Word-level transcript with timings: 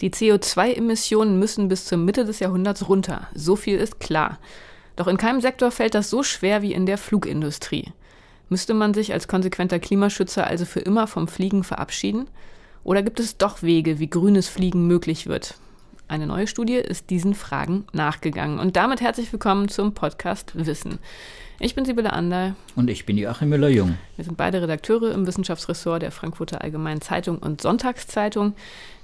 Die 0.00 0.10
CO2-Emissionen 0.10 1.38
müssen 1.38 1.68
bis 1.68 1.86
zur 1.86 1.98
Mitte 1.98 2.24
des 2.24 2.38
Jahrhunderts 2.38 2.88
runter. 2.88 3.28
So 3.34 3.56
viel 3.56 3.78
ist 3.78 4.00
klar. 4.00 4.38
Doch 4.96 5.06
in 5.06 5.16
keinem 5.16 5.40
Sektor 5.40 5.70
fällt 5.70 5.94
das 5.94 6.10
so 6.10 6.22
schwer 6.22 6.62
wie 6.62 6.72
in 6.72 6.86
der 6.86 6.98
Flugindustrie. 6.98 7.92
Müsste 8.48 8.74
man 8.74 8.92
sich 8.94 9.12
als 9.12 9.28
konsequenter 9.28 9.78
Klimaschützer 9.78 10.46
also 10.46 10.64
für 10.66 10.80
immer 10.80 11.06
vom 11.06 11.26
Fliegen 11.26 11.64
verabschieden? 11.64 12.28
Oder 12.84 13.02
gibt 13.02 13.18
es 13.18 13.38
doch 13.38 13.62
Wege, 13.62 13.98
wie 13.98 14.10
grünes 14.10 14.46
Fliegen 14.46 14.86
möglich 14.86 15.26
wird? 15.26 15.56
Eine 16.06 16.26
neue 16.26 16.46
Studie 16.46 16.74
ist 16.74 17.08
diesen 17.08 17.34
Fragen 17.34 17.86
nachgegangen. 17.92 18.58
Und 18.58 18.76
damit 18.76 19.00
herzlich 19.00 19.32
willkommen 19.32 19.68
zum 19.68 19.94
Podcast 19.94 20.52
Wissen. 20.54 20.98
Ich 21.60 21.74
bin 21.74 21.86
Sibylle 21.86 22.12
Ander. 22.12 22.56
Und 22.76 22.90
ich 22.90 23.06
bin 23.06 23.16
Joachim 23.16 23.48
Müller-Jung. 23.48 23.96
Wir 24.16 24.24
sind 24.26 24.36
beide 24.36 24.60
Redakteure 24.60 25.12
im 25.12 25.26
Wissenschaftsressort 25.26 26.02
der 26.02 26.10
Frankfurter 26.10 26.60
Allgemeinen 26.60 27.00
Zeitung 27.00 27.38
und 27.38 27.62
Sonntagszeitung. 27.62 28.54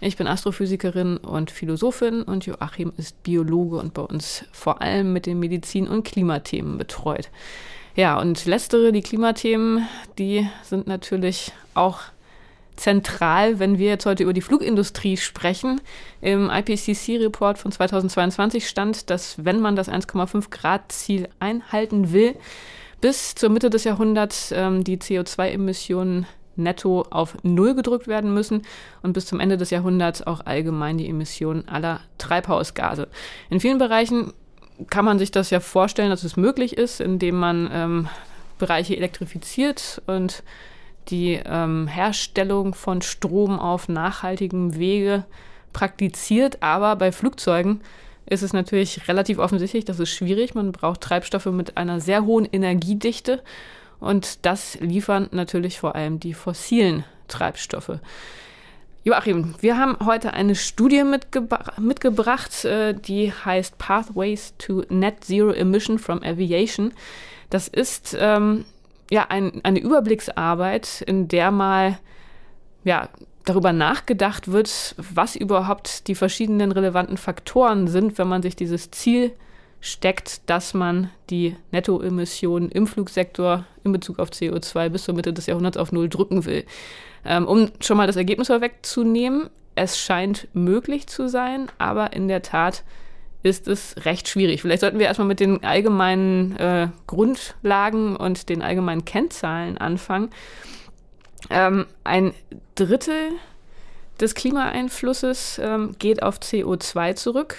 Ich 0.01 0.19
bin 0.19 0.27
Astrophysikerin 0.27 1.17
und 1.17 1.51
Philosophin 1.51 2.23
und 2.23 2.45
Joachim 2.45 2.93
ist 2.99 3.23
Biologe 3.23 3.79
und 3.79 3.95
bei 3.95 4.03
uns 4.03 4.45
vor 4.53 4.83
allem 4.83 5.15
mit 5.15 5.25
den 5.25 5.41
Medizin- 5.41 5.89
und 5.89 6.05
Klimathemen 6.05 6.77
betreut. 6.77 7.31
Ja, 7.97 8.21
und 8.21 8.45
letztere, 8.45 8.93
die 8.93 9.03
Klimathemen, 9.03 9.87
die 10.19 10.47
sind 10.63 10.87
natürlich 10.87 11.53
auch 11.73 12.01
zentral, 12.81 13.59
wenn 13.59 13.79
wir 13.79 13.89
jetzt 13.89 14.07
heute 14.07 14.23
über 14.23 14.33
die 14.33 14.41
Flugindustrie 14.41 15.17
sprechen. 15.17 15.81
Im 16.21 16.51
IPCC-Report 16.51 17.59
von 17.59 17.71
2022 17.71 18.69
stand, 18.69 19.11
dass 19.11 19.45
wenn 19.45 19.61
man 19.61 19.77
das 19.77 19.91
1,5 19.91 20.51
Grad-Ziel 20.51 21.29
einhalten 21.39 22.13
will, 22.13 22.35
bis 23.01 23.35
zur 23.35 23.51
Mitte 23.51 23.71
des 23.71 23.85
Jahrhunderts 23.85 24.53
ähm, 24.57 24.83
die 24.83 24.99
CO2-Emissionen 24.99 26.27
netto 26.57 27.07
auf 27.11 27.37
Null 27.43 27.75
gedrückt 27.75 28.09
werden 28.09 28.35
müssen 28.35 28.63
und 29.03 29.13
bis 29.13 29.27
zum 29.27 29.41
Ende 29.41 29.57
des 29.57 29.71
Jahrhunderts 29.71 30.27
auch 30.27 30.45
allgemein 30.47 30.99
die 30.99 31.09
Emissionen 31.09 31.69
aller 31.69 32.01
Treibhausgase. 32.19 33.09
In 33.51 33.61
vielen 33.61 33.79
Bereichen 33.79 34.33
kann 34.89 35.05
man 35.05 35.19
sich 35.19 35.31
das 35.31 35.51
ja 35.51 35.61
vorstellen, 35.61 36.11
dass 36.11 36.25
es 36.25 36.37
möglich 36.37 36.77
ist, 36.77 37.01
indem 37.01 37.37
man 37.37 37.71
ähm, 37.73 38.09
Bereiche 38.59 38.97
elektrifiziert 38.97 40.03
und 40.07 40.43
die 41.09 41.41
ähm, 41.45 41.87
Herstellung 41.87 42.75
von 42.75 43.03
Strom 43.03 43.59
auf 43.59 43.89
nachhaltigem 43.89 44.77
Wege 44.77 45.25
praktiziert. 45.73 46.63
Aber 46.63 46.97
bei 46.97 47.13
Flugzeugen 47.13 47.81
ist 48.27 48.43
es 48.43 48.53
natürlich 48.53 49.09
relativ 49.09 49.39
offensichtlich, 49.39 49.85
das 49.85 49.99
ist 49.99 50.11
schwierig. 50.11 50.55
Man 50.55 50.73
braucht 50.73 51.01
Treibstoffe 51.01 51.47
mit 51.47 51.77
einer 51.77 52.01
sehr 52.01 52.25
hohen 52.25 52.45
Energiedichte. 52.51 53.43
Und 53.99 54.47
das 54.47 54.79
liefern 54.81 55.29
natürlich 55.33 55.79
vor 55.81 55.95
allem 55.95 56.21
die 56.21 56.35
fossilen 56.35 57.05
Treibstoffe. 57.29 57.99
Joachim, 59.03 59.55
wir 59.61 59.79
haben 59.79 59.97
heute 60.05 60.35
eine 60.35 60.55
Studie 60.55 61.05
mitgebra 61.05 61.73
mitgebracht, 61.81 62.67
äh, 62.67 62.93
die 62.95 63.33
heißt 63.33 63.79
Pathways 63.79 64.55
to 64.59 64.85
Net 64.91 65.25
Zero 65.25 65.53
Emission 65.53 65.99
from 65.99 66.23
Aviation. 66.23 66.93
Das 67.49 67.67
ist 67.67 68.15
ähm, 68.19 68.67
ja 69.11 69.27
ein, 69.29 69.61
eine 69.65 69.81
Überblicksarbeit, 69.81 71.03
in 71.07 71.29
der 71.29 71.51
mal 71.51 71.99
ja, 72.85 73.09
darüber 73.45 73.73
nachgedacht 73.73 74.51
wird, 74.51 74.95
was 74.97 75.37
überhaupt 75.37 76.09
die 76.09 76.15
verschiedenen 76.15 76.73
relevanten 76.73 77.17
Faktoren 77.17 77.89
sind, 77.89 78.17
wenn 78.17 78.29
man 78.29 78.43
sich 78.43 78.57
dieses 78.57 78.91
Ziel 78.91 79.33
steckt, 79.81 80.49
dass 80.49 80.75
man 80.75 81.11
die 81.31 81.57
Nettoemissionen 81.73 82.71
im 82.71 82.87
Flugsektor 82.87 83.65
in 83.83 83.93
Bezug 83.93 84.19
auf 84.19 84.31
CO2 84.31 84.91
bis 84.91 85.05
zur 85.05 85.15
Mitte 85.15 85.33
des 85.33 85.47
Jahrhunderts 85.47 85.79
auf 85.79 85.91
Null 85.91 86.09
drücken 86.09 86.45
will. 86.45 86.65
Ähm, 87.25 87.47
um 87.47 87.71
schon 87.81 87.97
mal 87.97 88.07
das 88.07 88.17
Ergebnis 88.17 88.49
vorwegzunehmen, 88.49 89.49
es 89.75 89.99
scheint 89.99 90.49
möglich 90.53 91.07
zu 91.07 91.29
sein, 91.29 91.71
aber 91.79 92.13
in 92.13 92.29
der 92.29 92.43
Tat 92.43 92.85
ist 93.43 93.69
es 93.69 93.95
recht 94.05 94.29
schwierig. 94.29 94.63
Vielleicht 94.63 94.81
sollten 94.81 94.99
wir 94.99 95.07
erstmal 95.07 95.29
mit 95.29 95.41
den 95.41 95.65
allgemeinen 95.65 96.57
äh, 96.57 96.89
Grundlagen 97.07 98.17
und 98.17 98.49
den 98.49 98.63
allgemeinen 98.63 99.05
Kennzahlen 99.05 99.79
anfangen. 99.79 100.31
Ähm, 101.49 101.87
ein 102.05 102.35
Drittel 102.75 103.31
des 104.21 104.35
Klimaeinflusses 104.35 105.61
ähm, 105.63 105.95
geht 105.99 106.23
auf 106.23 106.39
CO2 106.39 107.15
zurück, 107.15 107.57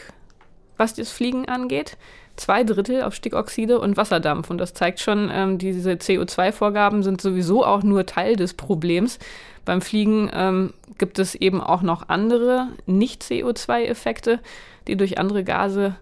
was 0.78 0.94
das 0.94 1.12
Fliegen 1.12 1.48
angeht 1.48 1.98
zwei 2.42 2.64
Drittel 2.64 3.04
auf 3.04 3.14
Stickoxide 3.14 3.80
und 3.80 3.98
Wasserdampf. 3.98 4.50
Und 4.50 4.58
das 4.58 4.74
zeigt 4.74 5.00
schon, 5.00 5.30
ähm, 5.32 5.58
diese 5.58 5.92
CO2-Vorgaben 5.92 7.04
sind 7.04 7.22
sowieso 7.22 7.66
auch 7.66 7.84
nur 7.84 8.06
Teil 8.06 8.36
des 8.36 8.54
Problems. 8.54 9.20
Beim 9.66 9.82
Fliegen 9.82 10.30
ähm, 10.34 10.74
gibt 10.98 11.20
es 11.20 11.36
eben 11.36 11.62
auch 11.62 11.82
noch 11.82 12.10
andere 12.10 12.68
Nicht-CO2-Effekte, 12.86 14.40
die 14.88 14.98
durch 14.98 15.18
andere 15.18 15.44
Gase 15.44 15.96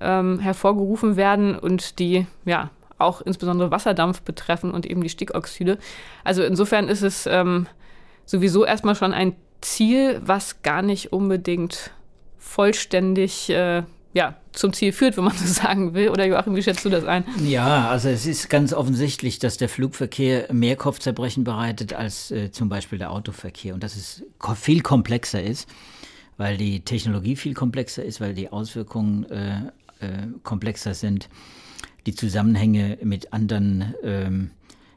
ähm, 0.00 0.38
hervorgerufen 0.38 1.16
werden 1.16 1.58
und 1.58 1.98
die 1.98 2.26
ja 2.44 2.70
auch 2.98 3.20
insbesondere 3.20 3.70
Wasserdampf 3.70 4.22
betreffen 4.22 4.70
und 4.70 4.86
eben 4.86 5.02
die 5.02 5.08
Stickoxide. 5.08 5.78
Also 6.24 6.42
insofern 6.42 6.88
ist 6.88 7.02
es 7.02 7.26
ähm, 7.26 7.66
sowieso 8.24 8.64
erstmal 8.64 8.94
schon 8.94 9.12
ein 9.12 9.36
Ziel, 9.60 10.20
was 10.24 10.62
gar 10.62 10.82
nicht 10.82 11.12
unbedingt 11.12 11.90
vollständig 12.38 13.50
äh, 13.50 13.82
ja, 14.14 14.36
zum 14.52 14.72
Ziel 14.72 14.92
führt, 14.92 15.16
wenn 15.16 15.24
man 15.24 15.36
so 15.36 15.46
sagen 15.52 15.94
will. 15.94 16.10
Oder 16.10 16.26
Joachim, 16.26 16.54
wie 16.54 16.62
schätzt 16.62 16.84
du 16.84 16.90
das 16.90 17.04
ein? 17.04 17.24
Ja, 17.44 17.88
also 17.88 18.08
es 18.08 18.26
ist 18.26 18.50
ganz 18.50 18.72
offensichtlich, 18.72 19.38
dass 19.38 19.56
der 19.56 19.68
Flugverkehr 19.68 20.52
mehr 20.52 20.76
Kopfzerbrechen 20.76 21.44
bereitet 21.44 21.94
als 21.94 22.30
äh, 22.30 22.50
zum 22.50 22.68
Beispiel 22.68 22.98
der 22.98 23.10
Autoverkehr 23.10 23.74
und 23.74 23.82
dass 23.82 23.96
es 23.96 24.22
viel 24.56 24.82
komplexer 24.82 25.42
ist, 25.42 25.68
weil 26.36 26.56
die 26.56 26.80
Technologie 26.80 27.36
viel 27.36 27.54
komplexer 27.54 28.04
ist, 28.04 28.20
weil 28.20 28.34
die 28.34 28.50
Auswirkungen 28.50 29.24
äh, 29.30 29.56
äh, 30.00 30.26
komplexer 30.42 30.94
sind, 30.94 31.28
die 32.06 32.14
Zusammenhänge 32.14 32.98
mit 33.02 33.32
anderen 33.32 33.94
ähm, 34.02 34.50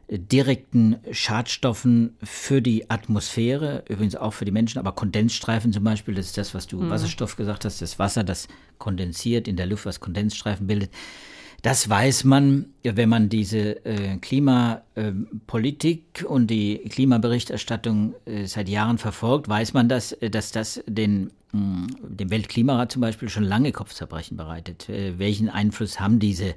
direkten 0.10 0.98
Schadstoffen 1.12 2.16
für 2.22 2.62
die 2.62 2.90
Atmosphäre, 2.90 3.84
übrigens 3.90 4.16
auch 4.16 4.34
für 4.34 4.46
die 4.46 4.52
Menschen, 4.52 4.78
aber 4.78 4.92
Kondensstreifen 4.92 5.74
zum 5.74 5.84
Beispiel, 5.84 6.14
das 6.14 6.28
ist 6.28 6.38
das, 6.38 6.54
was 6.54 6.68
du 6.68 6.80
mhm. 6.80 6.90
Wasserstoff 6.90 7.36
gesagt 7.36 7.66
hast, 7.66 7.82
das 7.82 7.98
Wasser, 7.98 8.24
das 8.24 8.48
kondensiert 8.78 9.48
in 9.48 9.56
der 9.56 9.66
Luft, 9.66 9.86
was 9.86 10.00
Kondensstreifen 10.00 10.68
bildet. 10.68 10.92
Das 11.64 11.90
weiß 11.90 12.26
man, 12.26 12.68
wenn 12.84 13.10
man 13.10 13.30
diese 13.30 13.84
äh, 13.86 14.18
Klimapolitik 14.18 16.22
äh, 16.22 16.26
und 16.26 16.48
die 16.48 16.78
Klimaberichterstattung 16.90 18.14
äh, 18.26 18.46
seit 18.46 18.70
Jahren 18.70 19.00
verfolgt, 19.00 19.50
weiß 19.50 19.74
man, 19.74 19.90
dass, 19.90 20.12
äh, 20.12 20.30
dass 20.30 20.52
das 20.52 20.84
den, 20.86 21.32
mh, 21.54 21.88
dem 22.04 22.30
Weltklimarat 22.30 22.92
zum 22.92 23.02
Beispiel 23.02 23.30
schon 23.30 23.46
lange 23.46 23.72
Kopfzerbrechen 23.72 24.38
bereitet. 24.38 24.90
Äh, 24.90 25.18
welchen 25.18 25.50
Einfluss 25.50 26.00
haben 26.00 26.20
diese 26.20 26.54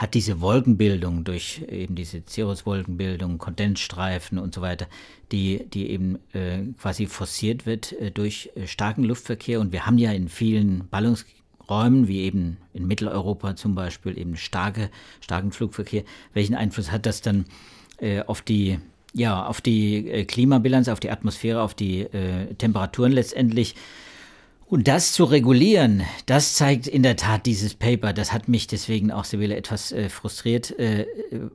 hat 0.00 0.14
diese 0.14 0.40
Wolkenbildung 0.40 1.24
durch 1.24 1.62
eben 1.68 1.94
diese 1.94 2.22
Cirruswolkenbildung, 2.26 3.36
Kondensstreifen 3.36 4.38
und 4.38 4.54
so 4.54 4.62
weiter, 4.62 4.86
die, 5.30 5.66
die 5.68 5.90
eben 5.90 6.18
äh, 6.32 6.62
quasi 6.80 7.04
forciert 7.04 7.66
wird 7.66 7.92
äh, 7.92 8.10
durch 8.10 8.50
äh, 8.54 8.66
starken 8.66 9.04
Luftverkehr. 9.04 9.60
Und 9.60 9.72
wir 9.72 9.84
haben 9.84 9.98
ja 9.98 10.10
in 10.10 10.30
vielen 10.30 10.88
Ballungsräumen, 10.88 12.08
wie 12.08 12.20
eben 12.20 12.56
in 12.72 12.86
Mitteleuropa 12.86 13.56
zum 13.56 13.74
Beispiel, 13.74 14.16
eben 14.16 14.38
starke, 14.38 14.88
starken 15.20 15.52
Flugverkehr. 15.52 16.04
Welchen 16.32 16.54
Einfluss 16.54 16.90
hat 16.90 17.04
das 17.04 17.20
dann 17.20 17.44
äh, 17.98 18.22
auf 18.22 18.40
die 18.40 18.78
ja, 19.12 19.44
auf 19.44 19.60
die 19.60 20.08
äh, 20.08 20.24
Klimabilanz, 20.24 20.88
auf 20.88 21.00
die 21.00 21.10
Atmosphäre, 21.10 21.60
auf 21.60 21.74
die 21.74 22.04
äh, 22.04 22.54
Temperaturen 22.54 23.12
letztendlich. 23.12 23.74
Und 24.70 24.86
das 24.86 25.12
zu 25.12 25.24
regulieren, 25.24 26.04
das 26.26 26.54
zeigt 26.54 26.86
in 26.86 27.02
der 27.02 27.16
Tat 27.16 27.44
dieses 27.44 27.74
Paper. 27.74 28.12
Das 28.12 28.32
hat 28.32 28.46
mich 28.46 28.68
deswegen 28.68 29.10
auch, 29.10 29.24
Sibylle, 29.24 29.56
etwas 29.56 29.90
äh, 29.90 30.08
frustriert, 30.08 30.78
äh, 30.78 31.06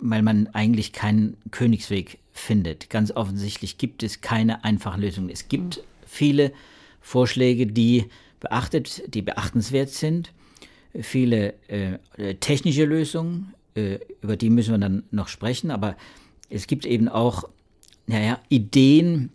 weil 0.02 0.22
man 0.22 0.48
eigentlich 0.48 0.92
keinen 0.92 1.38
Königsweg 1.52 2.18
findet. 2.34 2.90
Ganz 2.90 3.12
offensichtlich 3.12 3.78
gibt 3.78 4.04
es 4.04 4.20
keine 4.20 4.66
einfachen 4.66 5.00
Lösungen. 5.00 5.30
Es 5.30 5.48
gibt 5.48 5.82
viele 6.06 6.52
Vorschläge, 7.00 7.68
die 7.68 8.08
beachtet, 8.42 9.04
die 9.08 9.22
beachtenswert 9.22 9.92
sind. 9.92 10.34
Viele 11.00 11.54
äh, 11.70 12.36
technische 12.42 12.84
Lösungen, 12.84 13.54
äh, 13.76 14.00
über 14.22 14.36
die 14.36 14.50
müssen 14.50 14.72
wir 14.72 14.78
dann 14.78 15.04
noch 15.12 15.30
sprechen. 15.30 15.72
Aber 15.72 15.96
es 16.50 16.68
gibt 16.68 16.86
eben 16.86 17.08
auch, 17.08 17.46
naja, 18.08 18.42
Ideen, 18.50 19.32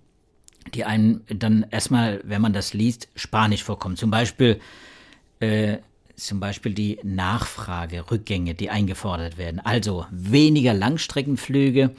die 0.75 0.85
einem 0.85 1.23
dann 1.29 1.67
erstmal, 1.71 2.21
wenn 2.25 2.43
man 2.43 2.53
das 2.53 2.75
liest, 2.75 3.09
spanisch 3.15 3.65
vorkommen. 3.65 3.97
Zum 3.97 4.11
Beispiel, 4.11 4.61
äh, 5.41 5.79
zum 6.17 6.41
Beispiel 6.41 6.75
die 6.75 6.99
Nachfragerückgänge, 7.03 8.55
die 8.55 8.71
eingefordert 8.71 9.39
werden. 9.39 9.61
Also 9.61 10.07
weniger 10.11 10.75
Langstreckenflüge, 10.75 11.95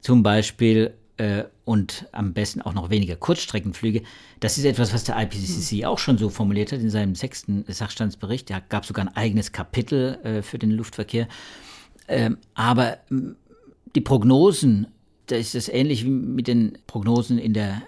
zum 0.00 0.22
Beispiel 0.22 0.94
äh, 1.16 1.44
und 1.64 2.06
am 2.12 2.32
besten 2.32 2.62
auch 2.62 2.74
noch 2.74 2.90
weniger 2.90 3.16
Kurzstreckenflüge. 3.16 4.02
Das 4.40 4.58
ist 4.58 4.64
etwas, 4.64 4.92
was 4.92 5.04
der 5.04 5.20
IPCC 5.20 5.84
auch 5.84 5.98
schon 5.98 6.18
so 6.18 6.28
formuliert 6.28 6.72
hat 6.72 6.80
in 6.80 6.90
seinem 6.90 7.14
sechsten 7.14 7.64
Sachstandsbericht. 7.68 8.50
Da 8.50 8.60
gab 8.60 8.86
sogar 8.86 9.06
ein 9.06 9.16
eigenes 9.16 9.52
Kapitel 9.52 10.18
äh, 10.24 10.42
für 10.42 10.58
den 10.58 10.70
Luftverkehr. 10.70 11.28
Ähm, 12.08 12.38
aber 12.54 12.98
die 13.94 14.00
Prognosen 14.00 14.88
da 15.32 15.38
ist 15.38 15.54
es 15.54 15.68
ähnlich 15.68 16.04
wie 16.04 16.10
mit 16.10 16.46
den 16.46 16.78
Prognosen 16.86 17.38
in 17.38 17.54
der 17.54 17.82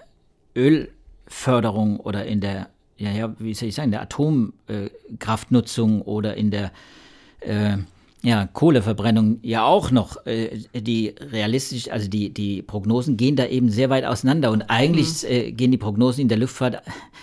Ölförderung 0.55 1.99
oder 1.99 2.25
in 2.25 2.41
der, 2.41 2.69
ja, 2.97 3.11
ja, 3.11 3.35
wie 3.39 3.53
soll 3.53 3.69
ich 3.69 3.75
sagen, 3.75 3.91
der 3.91 4.01
Atomkraftnutzung 4.01 6.01
oder 6.01 6.35
in 6.35 6.49
der 6.49 6.71
äh, 7.41 7.77
ja, 8.23 8.47
Kohleverbrennung 8.51 9.37
ja 9.43 9.63
auch 9.63 9.91
noch. 9.91 10.25
Äh, 10.25 10.57
die 10.73 11.13
realistisch, 11.19 11.91
also 11.91 12.09
die, 12.09 12.33
die 12.33 12.63
Prognosen 12.63 13.15
gehen 13.15 13.35
da 13.35 13.45
eben 13.45 13.69
sehr 13.69 13.91
weit 13.91 14.05
auseinander 14.05 14.49
und 14.49 14.63
eigentlich 14.63 15.21
mhm. 15.21 15.29
äh, 15.29 15.51
gehen 15.51 15.69
die 15.69 15.77
Prognosen 15.77 16.21
in 16.21 16.27
der 16.27 16.39
Luftfahrt 16.39 16.81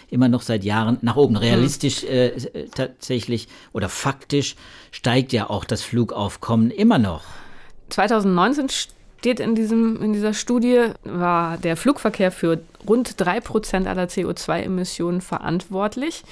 immer 0.08 0.28
noch 0.28 0.42
seit 0.42 0.62
Jahren 0.62 0.98
nach 1.02 1.16
oben. 1.16 1.36
Realistisch 1.36 2.04
mhm. 2.04 2.08
äh, 2.08 2.66
tatsächlich 2.72 3.48
oder 3.72 3.88
faktisch 3.88 4.54
steigt 4.92 5.32
ja 5.32 5.50
auch 5.50 5.64
das 5.64 5.82
Flugaufkommen 5.82 6.70
immer 6.70 6.98
noch. 6.98 7.24
2019 7.88 8.68
steht 9.22 9.38
in, 9.38 9.54
diesem, 9.54 10.02
in 10.02 10.12
dieser 10.12 10.34
Studie, 10.34 10.86
war 11.04 11.56
der 11.56 11.76
Flugverkehr 11.76 12.32
für 12.32 12.60
rund 12.88 13.20
drei 13.20 13.40
Prozent 13.40 13.86
aller 13.86 14.06
CO2-Emissionen 14.06 15.20
verantwortlich. 15.20 16.24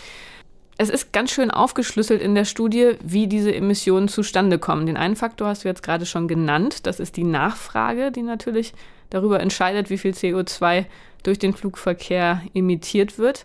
Es 0.77 0.91
ist 0.91 1.13
ganz 1.13 1.31
schön 1.31 1.53
aufgeschlüsselt 1.53 2.21
in 2.21 2.35
der 2.35 2.45
Studie, 2.45 2.97
wie 3.01 3.29
diese 3.29 3.55
Emissionen 3.55 4.09
zustande 4.09 4.59
kommen. 4.59 4.87
Den 4.87 4.97
einen 4.97 5.15
Faktor 5.15 5.47
hast 5.47 5.63
du 5.63 5.69
jetzt 5.69 5.85
gerade 5.85 6.05
schon 6.05 6.27
genannt. 6.27 6.85
Das 6.85 6.99
ist 6.99 7.17
die 7.17 7.23
Nachfrage, 7.23 8.11
die 8.11 8.23
natürlich 8.23 8.75
darüber 9.09 9.39
entscheidet, 9.39 9.89
wie 9.89 9.99
viel 9.99 10.11
CO2 10.11 10.85
durch 11.23 11.39
den 11.39 11.55
Flugverkehr 11.55 12.43
emittiert 12.55 13.19
wird. 13.19 13.45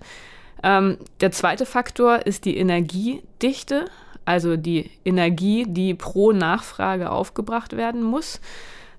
Ähm, 0.63 0.98
der 1.21 1.31
zweite 1.31 1.68
Faktor 1.68 2.25
ist 2.25 2.45
die 2.45 2.57
Energiedichte, 2.57 3.86
also 4.25 4.57
die 4.57 4.89
Energie, 5.06 5.65
die 5.68 5.94
pro 5.94 6.31
Nachfrage 6.31 7.12
aufgebracht 7.12 7.77
werden 7.77 8.01
muss. 8.01 8.39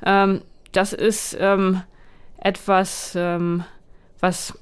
Ähm, 0.05 0.43
das 0.73 0.93
ist 0.93 1.37
ähm, 1.41 1.83
etwas, 2.39 3.15
ähm, 3.17 3.65
was 4.21 4.55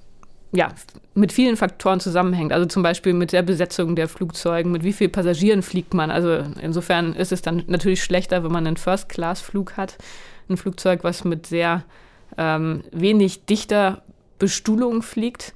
ja, 0.53 0.69
mit 1.15 1.33
vielen 1.33 1.57
Faktoren 1.57 2.01
zusammenhängt. 2.01 2.53
Also 2.53 2.67
zum 2.67 2.83
Beispiel 2.83 3.13
mit 3.13 3.33
der 3.33 3.43
Besetzung 3.43 3.97
der 3.97 4.09
Flugzeugen, 4.09 4.71
mit 4.71 4.85
wie 4.85 4.93
vielen 4.93 5.11
Passagieren 5.11 5.63
fliegt 5.63 5.95
man. 5.95 6.11
Also 6.11 6.45
insofern 6.61 7.15
ist 7.15 7.33
es 7.33 7.43
dann 7.43 7.65
natürlich 7.67 8.05
schlechter, 8.05 8.45
wenn 8.45 8.53
man 8.53 8.67
einen 8.67 8.77
First-Class-Flug 8.77 9.77
hat. 9.77 9.99
Ein 10.49 10.57
Flugzeug, 10.57 11.03
was 11.03 11.25
mit 11.25 11.47
sehr 11.47 11.83
ähm, 12.39 12.85
wenig 12.93 13.47
dichter 13.47 14.03
Bestuhlung 14.39 15.03
fliegt. 15.03 15.55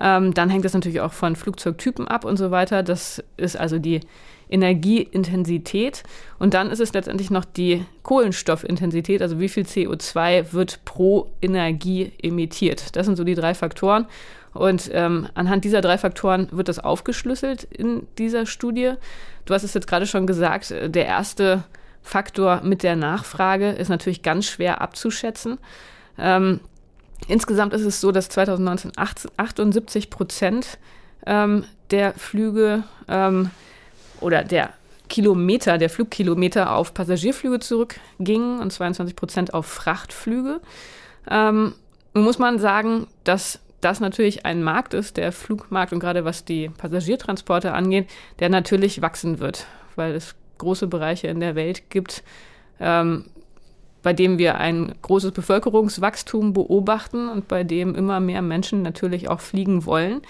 Ähm, 0.00 0.34
dann 0.34 0.50
hängt 0.50 0.64
das 0.64 0.74
natürlich 0.74 1.00
auch 1.00 1.12
von 1.12 1.36
Flugzeugtypen 1.36 2.08
ab 2.08 2.24
und 2.24 2.36
so 2.36 2.50
weiter. 2.50 2.82
Das 2.82 3.22
ist 3.36 3.56
also 3.56 3.78
die 3.78 4.00
Energieintensität. 4.52 6.02
Und 6.38 6.54
dann 6.54 6.70
ist 6.70 6.80
es 6.80 6.92
letztendlich 6.92 7.30
noch 7.30 7.44
die 7.44 7.84
Kohlenstoffintensität, 8.02 9.22
also 9.22 9.40
wie 9.40 9.48
viel 9.48 9.64
CO2 9.64 10.52
wird 10.52 10.84
pro 10.84 11.32
Energie 11.40 12.12
emittiert. 12.22 12.94
Das 12.96 13.06
sind 13.06 13.16
so 13.16 13.24
die 13.24 13.34
drei 13.34 13.54
Faktoren. 13.54 14.06
Und 14.52 14.90
ähm, 14.92 15.28
anhand 15.34 15.64
dieser 15.64 15.80
drei 15.80 15.96
Faktoren 15.96 16.48
wird 16.50 16.68
das 16.68 16.78
aufgeschlüsselt 16.78 17.64
in 17.64 18.06
dieser 18.18 18.44
Studie. 18.44 18.92
Du 19.46 19.54
hast 19.54 19.62
es 19.62 19.74
jetzt 19.74 19.86
gerade 19.86 20.06
schon 20.06 20.26
gesagt, 20.26 20.70
der 20.70 21.06
erste 21.06 21.64
Faktor 22.02 22.60
mit 22.62 22.82
der 22.82 22.96
Nachfrage 22.96 23.70
ist 23.70 23.88
natürlich 23.88 24.22
ganz 24.22 24.46
schwer 24.46 24.80
abzuschätzen. 24.80 25.58
Ähm, 26.18 26.60
insgesamt 27.28 27.72
ist 27.72 27.86
es 27.86 28.00
so, 28.00 28.12
dass 28.12 28.28
2019 28.28 28.92
78 28.98 30.10
Prozent 30.10 30.78
ähm, 31.26 31.64
der 31.90 32.12
Flüge 32.14 32.84
ähm, 33.08 33.50
oder 34.22 34.44
der 34.44 34.70
Kilometer, 35.08 35.76
der 35.76 35.90
Flugkilometer 35.90 36.74
auf 36.74 36.94
Passagierflüge 36.94 37.60
zurückgingen 37.60 38.60
und 38.60 38.72
22 38.72 39.14
Prozent 39.14 39.54
auf 39.54 39.66
Frachtflüge. 39.66 40.60
Ähm, 41.30 41.74
muss 42.14 42.38
man 42.38 42.58
sagen, 42.58 43.06
dass 43.24 43.60
das 43.82 44.00
natürlich 44.00 44.46
ein 44.46 44.62
Markt 44.62 44.94
ist, 44.94 45.16
der 45.16 45.32
Flugmarkt 45.32 45.92
und 45.92 45.98
gerade 45.98 46.24
was 46.24 46.44
die 46.44 46.68
Passagiertransporte 46.68 47.72
angeht, 47.72 48.08
der 48.38 48.48
natürlich 48.48 49.02
wachsen 49.02 49.40
wird, 49.40 49.66
weil 49.96 50.14
es 50.14 50.34
große 50.58 50.86
Bereiche 50.86 51.26
in 51.26 51.40
der 51.40 51.56
Welt 51.56 51.90
gibt, 51.90 52.22
ähm, 52.80 53.24
bei 54.02 54.12
dem 54.12 54.38
wir 54.38 54.56
ein 54.58 54.94
großes 55.02 55.32
Bevölkerungswachstum 55.32 56.52
beobachten 56.52 57.28
und 57.28 57.48
bei 57.48 57.64
dem 57.64 57.94
immer 57.94 58.20
mehr 58.20 58.42
Menschen 58.42 58.82
natürlich 58.82 59.28
auch 59.28 59.40
fliegen 59.40 59.84
wollen. 59.84 60.22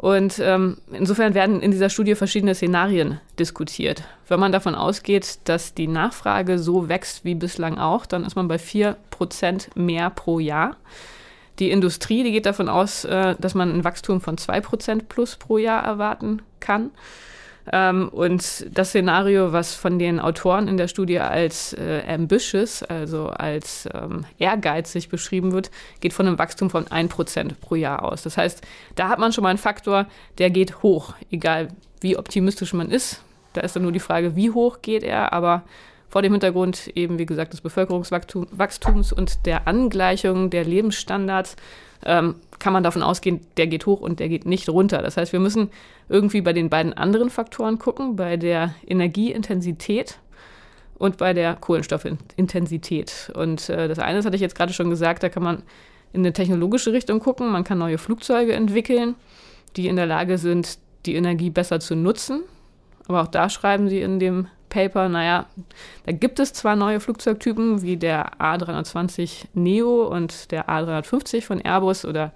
Und 0.00 0.38
ähm, 0.38 0.78
insofern 0.92 1.34
werden 1.34 1.60
in 1.60 1.72
dieser 1.72 1.90
Studie 1.90 2.14
verschiedene 2.14 2.54
Szenarien 2.54 3.20
diskutiert. 3.38 4.02
Wenn 4.28 4.40
man 4.40 4.50
davon 4.50 4.74
ausgeht, 4.74 5.40
dass 5.44 5.74
die 5.74 5.88
Nachfrage 5.88 6.58
so 6.58 6.88
wächst 6.88 7.26
wie 7.26 7.34
bislang 7.34 7.76
auch, 7.76 8.06
dann 8.06 8.24
ist 8.24 8.34
man 8.34 8.48
bei 8.48 8.56
4% 8.56 8.94
mehr 9.74 10.08
pro 10.08 10.38
Jahr. 10.38 10.78
Die 11.58 11.70
Industrie, 11.70 12.24
die 12.24 12.32
geht 12.32 12.46
davon 12.46 12.70
aus, 12.70 13.04
äh, 13.04 13.34
dass 13.38 13.54
man 13.54 13.70
ein 13.70 13.84
Wachstum 13.84 14.22
von 14.22 14.36
2% 14.36 15.02
plus 15.06 15.36
pro 15.36 15.58
Jahr 15.58 15.84
erwarten 15.84 16.40
kann. 16.60 16.92
Ähm, 17.72 18.08
und 18.08 18.66
das 18.72 18.88
Szenario, 18.88 19.52
was 19.52 19.74
von 19.74 19.98
den 19.98 20.20
Autoren 20.20 20.68
in 20.68 20.76
der 20.76 20.88
Studie 20.88 21.18
als 21.18 21.72
äh, 21.74 22.02
ambitious, 22.08 22.82
also 22.82 23.28
als 23.28 23.88
ähm, 23.94 24.24
ehrgeizig 24.38 25.08
beschrieben 25.08 25.52
wird, 25.52 25.70
geht 26.00 26.12
von 26.12 26.26
einem 26.26 26.38
Wachstum 26.38 26.70
von 26.70 26.86
1% 26.86 27.52
pro 27.60 27.74
Jahr 27.74 28.04
aus. 28.04 28.22
Das 28.22 28.36
heißt, 28.36 28.62
da 28.96 29.08
hat 29.08 29.18
man 29.18 29.32
schon 29.32 29.42
mal 29.42 29.50
einen 29.50 29.58
Faktor, 29.58 30.06
der 30.38 30.50
geht 30.50 30.82
hoch, 30.82 31.14
egal 31.30 31.68
wie 32.00 32.16
optimistisch 32.16 32.72
man 32.72 32.90
ist. 32.90 33.22
Da 33.52 33.60
ist 33.60 33.76
dann 33.76 33.82
nur 33.82 33.92
die 33.92 34.00
Frage, 34.00 34.36
wie 34.36 34.50
hoch 34.50 34.78
geht 34.80 35.02
er, 35.02 35.32
aber 35.32 35.62
vor 36.08 36.22
dem 36.22 36.32
Hintergrund 36.32 36.88
eben, 36.94 37.18
wie 37.18 37.26
gesagt, 37.26 37.52
des 37.52 37.60
Bevölkerungswachstums 37.60 39.12
und 39.12 39.46
der 39.46 39.68
Angleichung 39.68 40.50
der 40.50 40.64
Lebensstandards 40.64 41.56
ähm, 42.04 42.36
kann 42.58 42.72
man 42.72 42.82
davon 42.82 43.02
ausgehen, 43.02 43.40
der 43.56 43.66
geht 43.66 43.86
hoch 43.86 44.00
und 44.00 44.20
der 44.20 44.28
geht 44.28 44.46
nicht 44.46 44.68
runter. 44.68 45.02
Das 45.02 45.16
heißt, 45.16 45.32
wir 45.32 45.40
müssen 45.40 45.70
irgendwie 46.08 46.40
bei 46.40 46.52
den 46.52 46.70
beiden 46.70 46.92
anderen 46.92 47.30
Faktoren 47.30 47.78
gucken, 47.78 48.16
bei 48.16 48.36
der 48.36 48.74
Energieintensität 48.86 50.18
und 50.98 51.16
bei 51.16 51.32
der 51.32 51.56
Kohlenstoffintensität. 51.56 53.32
Und 53.34 53.68
äh, 53.70 53.88
das 53.88 53.98
eine, 53.98 54.18
das 54.18 54.26
hatte 54.26 54.36
ich 54.36 54.42
jetzt 54.42 54.54
gerade 54.54 54.72
schon 54.72 54.90
gesagt, 54.90 55.22
da 55.22 55.28
kann 55.28 55.42
man 55.42 55.62
in 56.12 56.20
eine 56.20 56.32
technologische 56.32 56.92
Richtung 56.92 57.20
gucken. 57.20 57.50
Man 57.50 57.64
kann 57.64 57.78
neue 57.78 57.98
Flugzeuge 57.98 58.52
entwickeln, 58.52 59.14
die 59.76 59.88
in 59.88 59.96
der 59.96 60.06
Lage 60.06 60.38
sind, 60.38 60.78
die 61.06 61.14
Energie 61.14 61.50
besser 61.50 61.80
zu 61.80 61.94
nutzen. 61.94 62.42
Aber 63.08 63.22
auch 63.22 63.28
da 63.28 63.48
schreiben 63.48 63.88
sie 63.88 64.00
in 64.00 64.18
dem 64.18 64.48
Paper, 64.70 65.10
naja, 65.10 65.46
da 66.06 66.12
gibt 66.12 66.40
es 66.40 66.54
zwar 66.54 66.76
neue 66.76 67.00
Flugzeugtypen 67.00 67.82
wie 67.82 67.98
der 67.98 68.38
A320 68.38 69.48
Neo 69.52 70.06
und 70.06 70.50
der 70.50 70.68
A350 70.68 71.42
von 71.42 71.60
Airbus 71.60 72.06
oder 72.06 72.32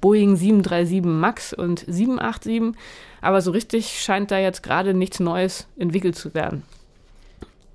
Boeing 0.00 0.36
737 0.36 1.02
MAX 1.04 1.52
und 1.52 1.80
787, 1.80 2.74
aber 3.20 3.40
so 3.42 3.50
richtig 3.50 4.00
scheint 4.00 4.30
da 4.30 4.38
jetzt 4.38 4.62
gerade 4.62 4.94
nichts 4.94 5.20
Neues 5.20 5.68
entwickelt 5.76 6.16
zu 6.16 6.34
werden. 6.34 6.62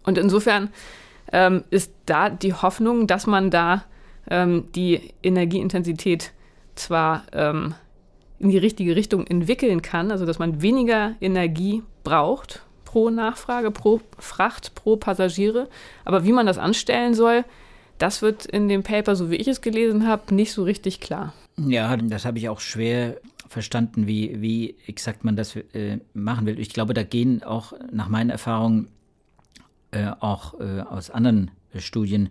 Und 0.04 0.18
insofern 0.18 0.70
ähm, 1.32 1.64
ist 1.70 1.94
da 2.06 2.30
die 2.30 2.54
Hoffnung, 2.54 3.08
dass 3.08 3.28
man 3.28 3.52
da 3.52 3.84
ähm, 4.30 4.66
die 4.76 5.14
Energieintensität 5.24 6.34
zwar 6.76 7.24
ähm, 7.34 7.76
in 8.40 8.50
die 8.50 8.58
richtige 8.58 8.96
Richtung 8.96 9.26
entwickeln 9.28 9.82
kann, 9.82 10.12
also 10.12 10.26
dass 10.26 10.40
man 10.40 10.62
weniger 10.62 11.16
Energie 11.22 11.84
braucht 12.04 12.67
pro 12.98 13.12
Nachfrage, 13.12 13.70
pro 13.70 14.02
Fracht, 14.18 14.74
pro 14.74 14.96
Passagiere. 14.96 15.70
Aber 16.04 16.24
wie 16.24 16.32
man 16.32 16.48
das 16.48 16.58
anstellen 16.58 17.14
soll, 17.14 17.46
das 18.00 18.24
wird 18.24 18.48
in 18.48 18.70
dem 18.70 18.82
Paper, 18.82 19.16
so 19.16 19.30
wie 19.30 19.36
ich 19.36 19.48
es 19.48 19.62
gelesen 19.62 20.08
habe, 20.08 20.34
nicht 20.34 20.52
so 20.52 20.64
richtig 20.64 21.00
klar. 21.00 21.32
Ja, 21.58 21.96
das 21.96 22.26
habe 22.26 22.40
ich 22.40 22.50
auch 22.50 22.60
schwer 22.60 23.18
verstanden, 23.48 24.08
wie, 24.08 24.42
wie 24.42 24.78
exakt 24.88 25.24
man 25.24 25.36
das 25.36 25.56
äh, 25.56 26.00
machen 26.16 26.48
will. 26.48 26.60
Ich 26.60 26.70
glaube, 26.70 26.96
da 26.96 27.04
gehen 27.04 27.44
auch 27.44 27.74
nach 27.92 28.10
meinen 28.10 28.32
Erfahrungen 28.32 28.88
äh, 29.92 30.08
auch 30.20 30.60
äh, 30.60 30.82
aus 30.82 31.12
anderen 31.12 31.52
Studien, 31.76 32.30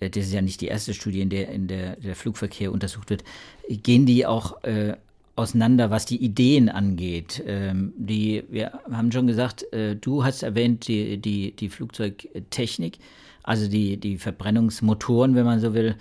äh, 0.00 0.10
das 0.10 0.24
ist 0.24 0.32
ja 0.32 0.42
nicht 0.42 0.60
die 0.60 0.66
erste 0.66 0.92
Studie, 0.92 1.20
in 1.20 1.30
der, 1.30 1.50
in 1.50 1.68
der 1.68 1.94
der 1.94 2.16
Flugverkehr 2.16 2.72
untersucht 2.72 3.10
wird, 3.10 3.22
gehen 3.68 4.06
die 4.06 4.26
auch 4.26 4.64
äh, 4.64 4.96
auseinander, 5.36 5.90
was 5.90 6.06
die 6.06 6.22
Ideen 6.22 6.68
angeht. 6.68 7.42
Ähm, 7.46 7.92
die, 7.96 8.44
wir 8.50 8.72
haben 8.90 9.10
schon 9.10 9.26
gesagt, 9.26 9.70
äh, 9.72 9.96
du 9.96 10.24
hast 10.24 10.42
erwähnt 10.42 10.86
die, 10.86 11.18
die, 11.18 11.52
die 11.52 11.68
Flugzeugtechnik, 11.68 12.98
also 13.42 13.68
die, 13.68 13.96
die 13.96 14.18
Verbrennungsmotoren, 14.18 15.34
wenn 15.34 15.44
man 15.44 15.60
so 15.60 15.74
will, 15.74 15.96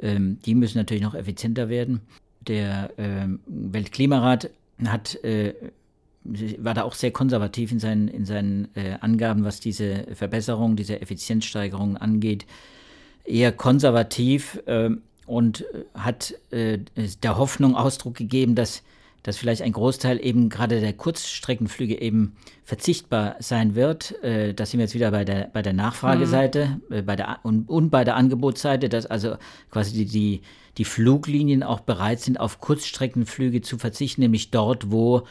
ähm, 0.00 0.38
die 0.44 0.54
müssen 0.54 0.78
natürlich 0.78 1.02
noch 1.02 1.14
effizienter 1.14 1.68
werden. 1.68 2.00
Der 2.46 2.90
ähm, 2.98 3.40
Weltklimarat 3.46 4.50
hat 4.86 5.22
äh, 5.24 5.54
war 6.24 6.74
da 6.74 6.82
auch 6.82 6.94
sehr 6.94 7.10
konservativ 7.10 7.70
in 7.70 7.78
seinen, 7.78 8.08
in 8.08 8.24
seinen 8.24 8.68
äh, 8.74 8.96
Angaben, 9.00 9.44
was 9.44 9.60
diese 9.60 10.06
Verbesserung, 10.14 10.74
diese 10.74 11.00
Effizienzsteigerung 11.00 11.96
angeht. 11.98 12.46
Eher 13.24 13.52
konservativ. 13.52 14.60
Äh, 14.66 14.90
und 15.26 15.62
äh, 15.62 15.84
hat 15.94 16.34
äh, 16.50 16.78
der 17.22 17.38
Hoffnung 17.38 17.76
Ausdruck 17.76 18.14
gegeben, 18.14 18.54
dass 18.54 18.82
dass 19.24 19.38
vielleicht 19.38 19.62
ein 19.62 19.72
Großteil 19.72 20.24
eben 20.24 20.50
gerade 20.50 20.80
der 20.80 20.92
Kurzstreckenflüge 20.92 21.98
eben 21.98 22.36
verzichtbar 22.62 23.36
sein 23.38 23.74
wird. 23.74 24.22
Äh, 24.22 24.52
da 24.52 24.66
sind 24.66 24.78
wir 24.78 24.84
jetzt 24.84 24.94
wieder 24.94 25.10
bei 25.10 25.24
der, 25.24 25.48
bei 25.50 25.62
der 25.62 25.72
Nachfrageseite 25.72 26.78
mhm. 26.88 26.94
äh, 26.94 27.02
bei 27.02 27.16
der, 27.16 27.38
und, 27.42 27.68
und 27.70 27.88
bei 27.88 28.04
der 28.04 28.16
Angebotsseite, 28.16 28.90
dass 28.90 29.06
also 29.06 29.36
quasi 29.70 29.94
die, 29.94 30.04
die, 30.04 30.42
die 30.76 30.84
Fluglinien 30.84 31.62
auch 31.62 31.80
bereit 31.80 32.20
sind, 32.20 32.38
auf 32.38 32.60
Kurzstreckenflüge 32.60 33.62
zu 33.62 33.78
verzichten, 33.78 34.20
nämlich 34.20 34.50
dort, 34.50 34.92
wo 34.92 35.22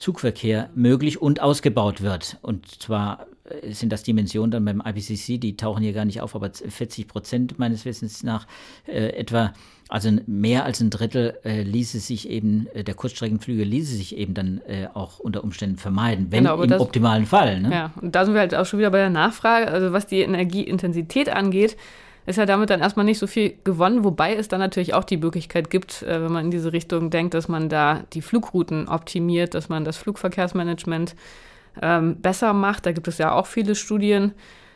Zugverkehr 0.00 0.70
möglich 0.74 1.22
und 1.22 1.40
ausgebaut 1.40 2.02
wird. 2.02 2.38
Und 2.42 2.82
zwar 2.82 3.26
sind 3.70 3.92
das 3.92 4.02
Dimensionen 4.02 4.50
dann 4.50 4.64
beim 4.64 4.82
IPCC, 4.84 5.40
die 5.40 5.56
tauchen 5.56 5.82
hier 5.82 5.92
gar 5.92 6.04
nicht 6.04 6.20
auf, 6.20 6.34
aber 6.34 6.50
40 6.50 7.08
Prozent 7.08 7.58
meines 7.58 7.84
Wissens 7.84 8.22
nach 8.22 8.46
äh, 8.86 9.08
etwa, 9.10 9.52
also 9.88 10.10
mehr 10.26 10.64
als 10.64 10.80
ein 10.80 10.90
Drittel 10.90 11.38
äh, 11.44 11.62
ließe 11.62 11.98
sich 11.98 12.28
eben, 12.28 12.66
äh, 12.74 12.84
der 12.84 12.94
Kurzstreckenflüge 12.94 13.64
ließe 13.64 13.94
sich 13.94 14.16
eben 14.16 14.34
dann 14.34 14.60
äh, 14.66 14.88
auch 14.92 15.18
unter 15.18 15.44
Umständen 15.44 15.76
vermeiden, 15.76 16.26
wenn 16.30 16.44
genau, 16.44 16.62
im 16.62 16.68
das, 16.68 16.80
optimalen 16.80 17.26
Fall. 17.26 17.60
Ne? 17.60 17.72
Ja, 17.72 17.92
und 18.00 18.14
da 18.14 18.24
sind 18.24 18.34
wir 18.34 18.40
halt 18.40 18.54
auch 18.54 18.66
schon 18.66 18.78
wieder 18.78 18.90
bei 18.90 18.98
der 18.98 19.10
Nachfrage, 19.10 19.68
also 19.68 19.92
was 19.92 20.06
die 20.06 20.20
Energieintensität 20.20 21.28
angeht, 21.28 21.76
ist 22.26 22.36
ja 22.36 22.44
damit 22.44 22.68
dann 22.68 22.80
erstmal 22.80 23.06
nicht 23.06 23.18
so 23.18 23.26
viel 23.26 23.54
gewonnen, 23.64 24.04
wobei 24.04 24.36
es 24.36 24.48
dann 24.48 24.60
natürlich 24.60 24.92
auch 24.92 25.04
die 25.04 25.16
Möglichkeit 25.16 25.70
gibt, 25.70 26.02
äh, 26.02 26.22
wenn 26.22 26.32
man 26.32 26.46
in 26.46 26.50
diese 26.50 26.72
Richtung 26.72 27.08
denkt, 27.08 27.32
dass 27.32 27.48
man 27.48 27.70
da 27.70 28.04
die 28.12 28.20
Flugrouten 28.20 28.88
optimiert, 28.88 29.54
dass 29.54 29.70
man 29.70 29.84
das 29.84 29.96
Flugverkehrsmanagement 29.96 31.14
ähm, 31.80 32.16
besser 32.20 32.52
macht. 32.52 32.86
Da 32.86 32.92
gibt 32.92 33.08
es 33.08 33.18
ja 33.18 33.32
auch 33.32 33.46
viele 33.46 33.74
Studien, 33.74 34.32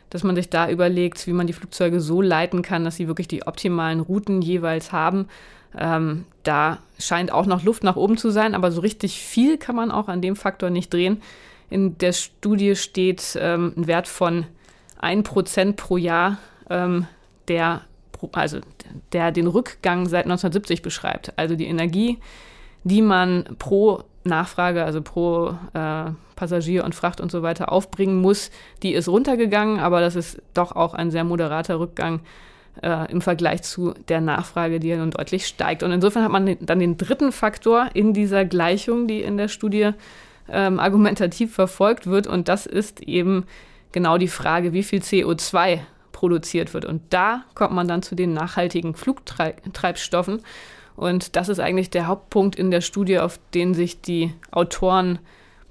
dass 0.09 0.23
man 0.23 0.35
sich 0.35 0.49
da 0.49 0.69
überlegt, 0.69 1.25
wie 1.27 1.33
man 1.33 1.47
die 1.47 1.53
Flugzeuge 1.53 1.99
so 1.99 2.21
leiten 2.21 2.61
kann, 2.61 2.85
dass 2.85 2.97
sie 2.97 3.07
wirklich 3.07 3.27
die 3.27 3.47
optimalen 3.47 3.99
Routen 3.99 4.41
jeweils 4.41 4.91
haben. 4.91 5.27
Ähm, 5.77 6.25
da 6.43 6.79
scheint 6.99 7.31
auch 7.31 7.45
noch 7.45 7.63
Luft 7.63 7.83
nach 7.83 7.95
oben 7.95 8.17
zu 8.17 8.29
sein, 8.29 8.53
aber 8.53 8.71
so 8.71 8.81
richtig 8.81 9.19
viel 9.19 9.57
kann 9.57 9.75
man 9.75 9.91
auch 9.91 10.07
an 10.07 10.21
dem 10.21 10.35
Faktor 10.35 10.69
nicht 10.69 10.93
drehen. 10.93 11.21
In 11.69 11.97
der 11.97 12.13
Studie 12.13 12.75
steht 12.75 13.37
ähm, 13.41 13.73
ein 13.75 13.87
Wert 13.87 14.07
von 14.07 14.45
1% 15.01 15.73
pro 15.73 15.97
Jahr 15.97 16.37
ähm, 16.69 17.07
der, 17.47 17.81
also 18.33 18.59
der 19.11 19.31
den 19.31 19.47
Rückgang 19.47 20.07
seit 20.07 20.25
1970 20.25 20.81
beschreibt. 20.81 21.33
Also 21.37 21.55
die 21.55 21.65
Energie, 21.65 22.19
die 22.83 23.01
man 23.01 23.45
pro 23.57 24.03
Nachfrage, 24.23 24.83
also 24.83 25.01
pro 25.01 25.55
äh, 25.73 26.11
Passagier 26.35 26.83
und 26.83 26.95
Fracht 26.95 27.21
und 27.21 27.31
so 27.31 27.41
weiter 27.43 27.71
aufbringen 27.71 28.21
muss, 28.21 28.51
die 28.81 28.93
ist 28.93 29.07
runtergegangen, 29.07 29.79
aber 29.79 30.01
das 30.01 30.15
ist 30.15 30.41
doch 30.53 30.73
auch 30.75 30.93
ein 30.93 31.11
sehr 31.11 31.23
moderater 31.23 31.79
Rückgang 31.79 32.21
äh, 32.81 33.11
im 33.11 33.21
Vergleich 33.21 33.63
zu 33.63 33.93
der 34.07 34.21
Nachfrage, 34.21 34.79
die 34.79 34.89
ja 34.89 34.97
nun 34.97 35.11
deutlich 35.11 35.45
steigt. 35.45 35.83
Und 35.83 35.91
insofern 35.91 36.23
hat 36.23 36.31
man 36.31 36.57
dann 36.61 36.79
den 36.79 36.97
dritten 36.97 37.31
Faktor 37.31 37.89
in 37.93 38.13
dieser 38.13 38.45
Gleichung, 38.45 39.07
die 39.07 39.21
in 39.21 39.37
der 39.37 39.47
Studie 39.47 39.91
ähm, 40.49 40.79
argumentativ 40.79 41.53
verfolgt 41.53 42.07
wird, 42.07 42.27
und 42.27 42.47
das 42.47 42.65
ist 42.65 43.01
eben 43.01 43.45
genau 43.91 44.17
die 44.17 44.27
Frage, 44.27 44.73
wie 44.73 44.83
viel 44.83 44.99
CO2 44.99 45.79
produziert 46.11 46.73
wird. 46.73 46.85
Und 46.85 47.01
da 47.09 47.43
kommt 47.53 47.73
man 47.73 47.87
dann 47.87 48.01
zu 48.01 48.15
den 48.15 48.33
nachhaltigen 48.33 48.95
Flugtreibstoffen. 48.95 50.41
Und 50.95 51.35
das 51.35 51.49
ist 51.49 51.59
eigentlich 51.59 51.89
der 51.89 52.07
Hauptpunkt 52.07 52.55
in 52.55 52.71
der 52.71 52.81
Studie, 52.81 53.19
auf 53.19 53.39
den 53.53 53.73
sich 53.73 54.01
die 54.01 54.33
Autoren 54.51 55.19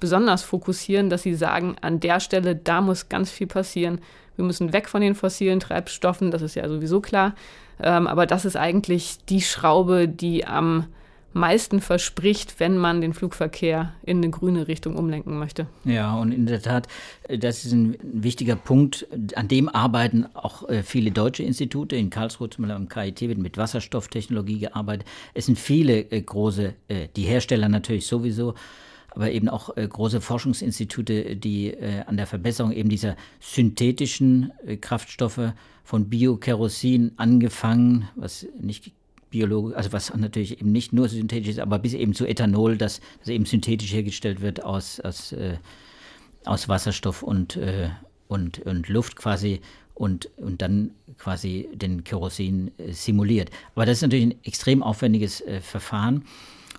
besonders 0.01 0.43
fokussieren, 0.43 1.11
dass 1.11 1.23
sie 1.23 1.35
sagen, 1.35 1.77
an 1.81 2.01
der 2.01 2.19
Stelle, 2.19 2.57
da 2.57 2.81
muss 2.81 3.09
ganz 3.09 3.31
viel 3.31 3.47
passieren. 3.47 4.01
Wir 4.35 4.45
müssen 4.45 4.73
weg 4.73 4.89
von 4.89 5.01
den 5.01 5.15
fossilen 5.15 5.61
Treibstoffen, 5.61 6.31
das 6.31 6.43
ist 6.43 6.57
ja 6.57 6.69
sowieso 6.69 7.01
klar. 7.01 7.35
Ähm, 7.81 8.07
aber 8.07 8.27
das 8.27 8.45
ist 8.45 8.57
eigentlich 8.57 9.19
die 9.29 9.43
Schraube, 9.43 10.09
die 10.09 10.45
am 10.47 10.87
meisten 11.35 11.81
verspricht, 11.81 12.61
wenn 12.61 12.77
man 12.77 13.01
den 13.01 13.15
Flugverkehr 13.15 13.95
in 14.03 14.19
eine 14.19 14.31
grüne 14.31 14.69
Richtung 14.69 14.97
umlenken 14.97 15.39
möchte. 15.39 15.67
Ja, 15.85 16.15
und 16.15 16.33
in 16.33 16.47
der 16.47 16.63
Tat, 16.63 16.89
das 17.29 17.65
ist 17.65 17.73
ein 17.73 17.97
wichtiger 18.03 18.57
Punkt. 18.57 19.07
An 19.35 19.49
dem 19.49 19.69
arbeiten 19.69 20.27
auch 20.35 20.69
äh, 20.69 20.83
viele 20.83 21.11
deutsche 21.11 21.43
Institute. 21.43 21.97
In 21.97 22.11
Karlsruhe 22.11 22.51
zum 22.51 22.63
Beispiel 22.63 22.77
am 22.77 22.89
KIT 22.89 23.21
wird 23.23 23.39
mit 23.39 23.57
Wasserstofftechnologie 23.57 24.61
gearbeitet. 24.61 25.07
Es 25.35 25.47
sind 25.47 25.59
viele 25.59 26.01
äh, 26.11 26.21
große, 26.21 26.75
äh, 26.89 27.09
die 27.17 27.23
Hersteller 27.23 27.69
natürlich 27.69 28.07
sowieso, 28.07 28.55
aber 29.11 29.31
eben 29.31 29.51
auch 29.51 29.75
große 29.75 30.23
Forschungsinstitute, 30.23 31.37
die 31.37 31.77
an 32.07 32.17
der 32.17 32.27
Verbesserung 32.27 32.73
eben 32.73 32.89
dieser 32.89 33.15
synthetischen 33.41 34.53
Kraftstoffe 34.81 35.53
von 35.85 36.09
Biokerosin 36.09 37.13
angefangen, 37.19 38.09
was 38.17 38.47
nicht 38.59 38.93
biologisch, 39.33 39.75
also 39.75 39.93
was 39.93 40.15
natürlich 40.15 40.61
eben 40.61 40.71
nicht 40.71 40.93
nur 40.93 41.09
synthetisch 41.09 41.49
ist, 41.49 41.59
aber 41.59 41.81
bis 41.81 41.95
eben 41.95 42.15
zu 42.15 42.27
Ethanol, 42.27 42.77
das, 42.77 43.01
das 43.19 43.29
eben 43.29 43.47
synthetisch 43.47 43.93
hergestellt 43.93 44.41
wird 44.41 44.63
aus, 44.63 45.01
aus, 45.01 45.33
äh, 45.33 45.57
aus 46.45 46.69
Wasserstoff 46.69 47.25
und, 47.25 47.57
äh, 47.57 47.89
und, 48.29 48.61
und 48.61 48.89
Luft 48.89 49.17
quasi 49.17 49.61
und, 49.95 50.31
und 50.37 50.63
dann 50.63 50.93
quasi 51.19 51.69
den 51.75 52.05
Kerosin 52.05 52.71
äh, 52.79 52.93
simuliert. 52.93 53.51
Aber 53.75 53.87
das 53.87 53.99
ist 53.99 54.03
natürlich 54.03 54.27
ein 54.27 54.45
extrem 54.45 54.83
aufwendiges 54.83 55.41
äh, 55.41 55.61
Verfahren. 55.61 56.25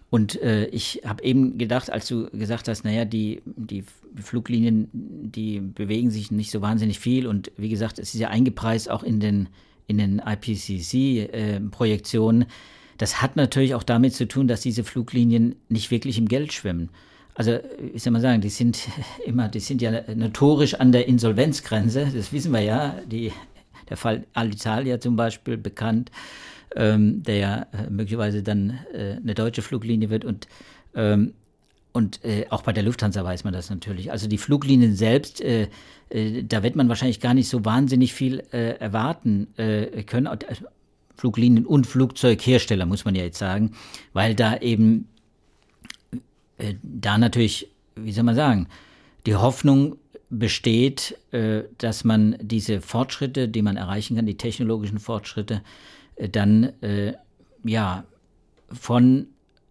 Und 0.10 0.40
äh, 0.44 0.68
ich 0.68 1.02
habe 1.06 1.24
eben 1.24 1.58
gedacht, 1.58 1.90
als 1.90 2.08
du 2.08 2.30
gesagt 2.30 2.68
hast, 2.68 2.86
naja, 2.86 3.04
die, 3.04 3.42
die 3.46 3.84
Fluglinien, 4.22 4.88
die 4.94 5.60
bewegen 5.60 6.12
sich 6.12 6.30
nicht 6.30 6.52
so 6.52 6.62
wahnsinnig 6.62 7.00
viel. 7.00 7.26
Und 7.26 7.52
wie 7.58 7.70
gesagt, 7.70 7.98
es 7.98 8.14
ist 8.14 8.20
ja 8.20 8.30
eingepreist 8.30 8.92
auch 8.92 9.02
in 9.02 9.20
den 9.20 9.50
in 9.88 9.98
den 9.98 10.20
IPCC-Projektionen. 10.20 12.44
Äh, 12.44 12.48
das 12.98 13.22
hat 13.22 13.36
natürlich 13.36 13.76
auch 13.76 13.84
damit 13.84 14.14
zu 14.14 14.28
tun, 14.28 14.48
dass 14.48 14.62
diese 14.62 14.84
Fluglinien 14.84 15.56
nicht 15.70 15.92
wirklich 15.92 16.18
im 16.18 16.28
Geld 16.28 16.54
schwimmen. 16.54 16.90
Also, 17.36 17.58
ich 17.94 18.04
soll 18.04 18.14
mal 18.14 18.22
sagen, 18.22 18.42
die 18.42 18.50
sind 18.50 18.88
immer, 19.26 19.50
die 19.50 19.60
sind 19.60 19.82
ja 19.82 19.92
notorisch 20.16 20.76
an 20.76 20.92
der 20.92 21.08
Insolvenzgrenze. 21.08 22.12
Das 22.16 22.32
wissen 22.32 22.52
wir 22.52 22.62
ja. 22.62 22.96
Die, 23.08 23.32
der 23.90 23.98
Fall 23.98 24.26
Alitalia 24.34 25.00
zum 25.00 25.16
Beispiel 25.16 25.58
bekannt, 25.58 26.12
ähm, 26.76 27.24
der 27.24 27.38
ja 27.38 27.68
äh, 27.74 27.90
möglicherweise 27.90 28.44
dann 28.44 28.80
äh, 28.94 29.18
eine 29.18 29.34
deutsche 29.34 29.62
Fluglinie 29.62 30.10
wird 30.10 30.26
und 30.26 30.48
ähm, 30.96 31.34
und 31.94 32.26
äh, 32.26 32.48
auch 32.50 32.64
bei 32.64 32.74
der 32.74 32.84
Lufthansa 32.84 33.24
weiß 33.24 33.44
man 33.44 33.54
das 33.54 33.70
natürlich. 33.70 34.12
Also 34.12 34.28
die 34.28 34.40
Fluglinien 34.40 34.96
selbst, 34.96 35.42
äh, 35.42 35.70
äh, 36.10 36.44
da 36.44 36.64
wird 36.64 36.76
man 36.76 36.90
wahrscheinlich 36.90 37.20
gar 37.20 37.36
nicht 37.36 37.48
so 37.48 37.64
wahnsinnig 37.64 38.14
viel 38.14 38.40
äh, 38.52 38.80
erwarten 38.80 39.48
äh, 39.58 40.04
können. 40.04 40.26
Äh, 40.26 40.56
Fluglinien 41.16 41.68
und 41.68 41.86
Flugzeughersteller, 41.86 42.88
muss 42.88 43.06
man 43.06 43.14
ja 43.14 43.24
jetzt 43.24 43.38
sagen, 43.38 43.74
weil 44.12 44.34
da 44.34 44.58
eben 44.58 45.08
äh, 46.58 46.74
da 46.82 47.20
natürlich, 47.20 47.70
wie 47.96 48.12
soll 48.12 48.24
man 48.24 48.36
sagen, 48.36 48.68
die 49.28 49.36
Hoffnung 49.36 49.98
besteht, 50.32 51.16
äh, 51.32 51.62
dass 51.78 52.04
man 52.04 52.36
diese 52.42 52.82
Fortschritte, 52.82 53.48
die 53.48 53.62
man 53.62 53.78
erreichen 53.78 54.16
kann, 54.16 54.26
die 54.26 54.38
technologischen 54.38 54.98
Fortschritte, 54.98 55.62
äh, 56.16 56.28
dann 56.28 56.74
äh, 56.82 57.14
ja 57.64 58.04
von 58.72 59.28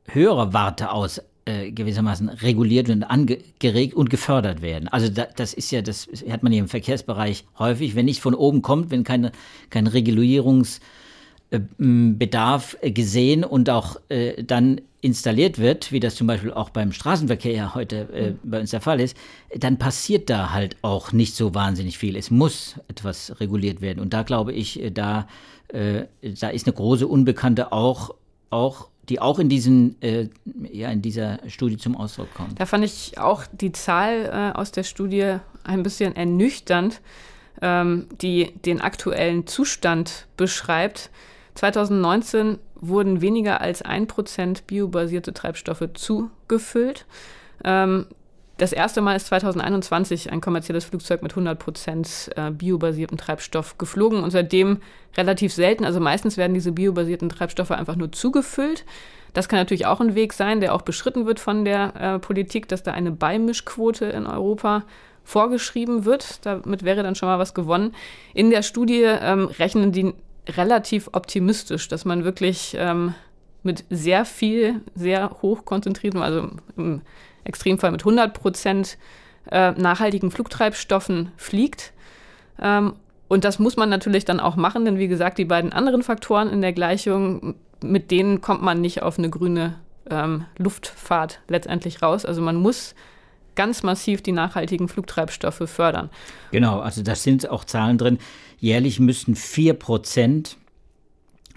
höherer 0.07 0.52
Warte 0.52 0.93
aus 0.93 1.21
äh, 1.45 1.73
gewissermaßen 1.73 2.29
reguliert 2.29 2.89
und 2.89 3.03
angeregt 3.03 3.95
und 3.95 4.11
gefördert 4.11 4.63
werden. 4.63 4.89
Also 4.89 5.09
da, 5.09 5.27
das 5.37 5.55
ist 5.55 5.73
ja, 5.73 5.83
das 5.83 6.09
hat 6.31 6.43
man 6.43 6.53
hier 6.53 6.63
im 6.63 6.69
Verkehrsbereich 6.69 7.45
häufig, 7.59 7.97
wenn 7.97 8.05
nicht 8.05 8.21
von 8.21 8.35
oben 8.35 8.63
kommt, 8.63 8.91
wenn 8.91 9.03
keine, 9.03 9.33
kein 9.69 9.89
Regulierungsbedarf 9.89 12.77
äh, 12.81 12.93
gesehen 12.93 13.45
und 13.45 13.71
auch 13.71 13.97
äh, 14.09 14.45
dann 14.45 14.81
installiert 15.01 15.59
wird, 15.59 15.91
wie 15.91 15.99
das 15.99 16.15
zum 16.15 16.29
Beispiel 16.29 16.53
auch 16.53 16.71
beim 16.71 16.93
Straßenverkehr 16.93 17.53
ja 17.53 17.75
heute 17.75 18.09
äh, 18.13 18.35
bei 18.45 18.61
uns 18.61 18.71
der 18.71 18.81
Fall 18.81 19.01
ist, 19.01 19.17
dann 19.57 19.77
passiert 19.77 20.31
da 20.31 20.53
halt 20.53 20.77
auch 20.83 21.13
nicht 21.13 21.35
so 21.35 21.55
wahnsinnig 21.55 21.99
viel. 21.99 22.17
Es 22.17 22.31
muss 22.31 22.77
etwas 22.87 23.41
reguliert 23.41 23.81
werden. 23.81 23.99
Und 23.99 24.15
da 24.15 24.23
glaube 24.23 24.53
ich, 24.53 24.81
äh, 24.81 24.93
da, 24.93 25.27
äh, 25.69 26.05
da 26.41 26.51
ist 26.51 26.67
eine 26.67 26.75
große 26.75 27.09
Unbekannte 27.09 27.73
auch, 27.73 28.15
auch 28.51 28.92
die 29.09 29.21
auch 29.21 29.38
in, 29.38 29.49
diesen, 29.49 30.00
äh, 30.00 30.28
ja, 30.71 30.90
in 30.90 31.02
dieser 31.02 31.38
Studie 31.49 31.76
zum 31.76 31.97
Ausdruck 31.97 32.32
kommen. 32.35 32.54
Da 32.56 32.66
fand 32.66 32.85
ich 32.85 33.18
auch 33.18 33.44
die 33.52 33.73
Zahl 33.73 34.52
äh, 34.54 34.56
aus 34.59 34.71
der 34.71 34.85
Studie 34.85 35.38
ein 35.64 35.82
bisschen 35.82 36.14
ernüchternd, 36.14 37.00
ähm, 37.61 38.06
die 38.21 38.52
den 38.64 38.80
aktuellen 38.80 39.47
Zustand 39.47 40.28
beschreibt. 40.37 41.11
2019 41.54 42.59
wurden 42.80 43.21
weniger 43.21 43.61
als 43.61 43.82
ein 43.82 44.06
Prozent 44.06 44.66
biobasierte 44.66 45.32
Treibstoffe 45.32 45.88
zugefüllt. 45.94 47.06
Ähm, 47.64 48.06
das 48.62 48.73
erste 48.73 49.00
Mal 49.00 49.16
ist 49.16 49.26
2021 49.26 50.31
ein 50.31 50.40
kommerzielles 50.40 50.85
Flugzeug 50.85 51.21
mit 51.21 51.33
100 51.33 51.59
Prozent 51.59 52.31
äh, 52.37 52.52
biobasiertem 52.52 53.19
Treibstoff 53.19 53.76
geflogen 53.76 54.23
und 54.23 54.31
seitdem 54.31 54.78
relativ 55.16 55.52
selten. 55.52 55.85
Also 55.85 55.99
meistens 55.99 56.37
werden 56.37 56.54
diese 56.54 56.71
biobasierten 56.71 57.28
Treibstoffe 57.28 57.73
einfach 57.73 57.97
nur 57.97 58.12
zugefüllt. 58.12 58.85
Das 59.33 59.49
kann 59.49 59.59
natürlich 59.59 59.87
auch 59.87 60.00
ein 60.00 60.14
Weg 60.14 60.33
sein, 60.33 60.61
der 60.61 60.76
auch 60.76 60.83
beschritten 60.83 61.26
wird 61.26 61.40
von 61.40 61.64
der 61.64 61.97
äh, 61.97 62.19
Politik, 62.21 62.69
dass 62.69 62.85
da 62.85 62.92
eine 62.92 63.11
Beimischquote 63.11 64.04
in 64.04 64.26
Europa 64.26 64.85
vorgeschrieben 65.25 66.04
wird. 66.04 66.47
Damit 66.47 66.85
wäre 66.85 67.02
dann 67.02 67.16
schon 67.16 67.28
mal 67.28 67.40
was 67.40 67.54
gewonnen. 67.54 67.97
In 68.33 68.50
der 68.50 68.62
Studie 68.62 69.02
ähm, 69.02 69.47
rechnen 69.47 69.90
die 69.90 70.14
relativ 70.49 71.09
optimistisch, 71.12 71.88
dass 71.88 72.04
man 72.04 72.23
wirklich 72.23 72.76
ähm, 72.78 73.14
mit 73.64 73.85
sehr 73.90 74.25
viel, 74.25 74.83
sehr 74.95 75.31
hoch 75.42 75.64
konzentriertem, 75.64 76.23
also 76.23 76.49
im 76.76 77.02
Extremfall 77.45 77.91
mit 77.91 78.03
100 78.03 78.35
Prozent 78.35 78.99
äh, 79.51 79.73
nachhaltigen 79.73 80.31
Flugtreibstoffen 80.31 81.33
fliegt. 81.37 81.93
Ähm, 82.61 82.95
und 83.29 83.45
das 83.45 83.59
muss 83.59 83.77
man 83.77 83.89
natürlich 83.89 84.25
dann 84.25 84.41
auch 84.41 84.57
machen, 84.57 84.85
denn 84.85 84.99
wie 84.99 85.09
gesagt, 85.09 85.39
die 85.39 85.47
beiden 85.47 85.73
anderen 85.73 86.03
Faktoren 86.03 86.51
in 86.51 86.61
der 86.61 86.73
Gleichung, 86.73 87.55
mit 87.83 88.11
denen 88.11 88.41
kommt 88.41 88.63
man 88.63 88.81
nicht 88.81 89.03
auf 89.03 89.19
eine 89.19 89.31
grüne 89.31 89.79
ähm, 90.11 90.45
Luftfahrt 90.59 91.41
letztendlich 91.49 92.03
raus. 92.03 92.25
Also 92.25 92.43
man 92.43 92.57
muss 92.57 92.95
ganz 93.55 93.83
massiv 93.83 94.23
die 94.23 94.33
nachhaltigen 94.33 94.89
Flugtreibstoffe 94.89 95.69
fördern. 95.69 96.11
Genau, 96.51 96.81
also 96.81 97.03
da 97.03 97.15
sind 97.15 97.49
auch 97.49 97.65
Zahlen 97.65 97.99
drin. 97.99 98.19
Jährlich 98.59 99.01
müssten 99.01 99.35
4 99.35 99.75
Prozent 99.75 100.57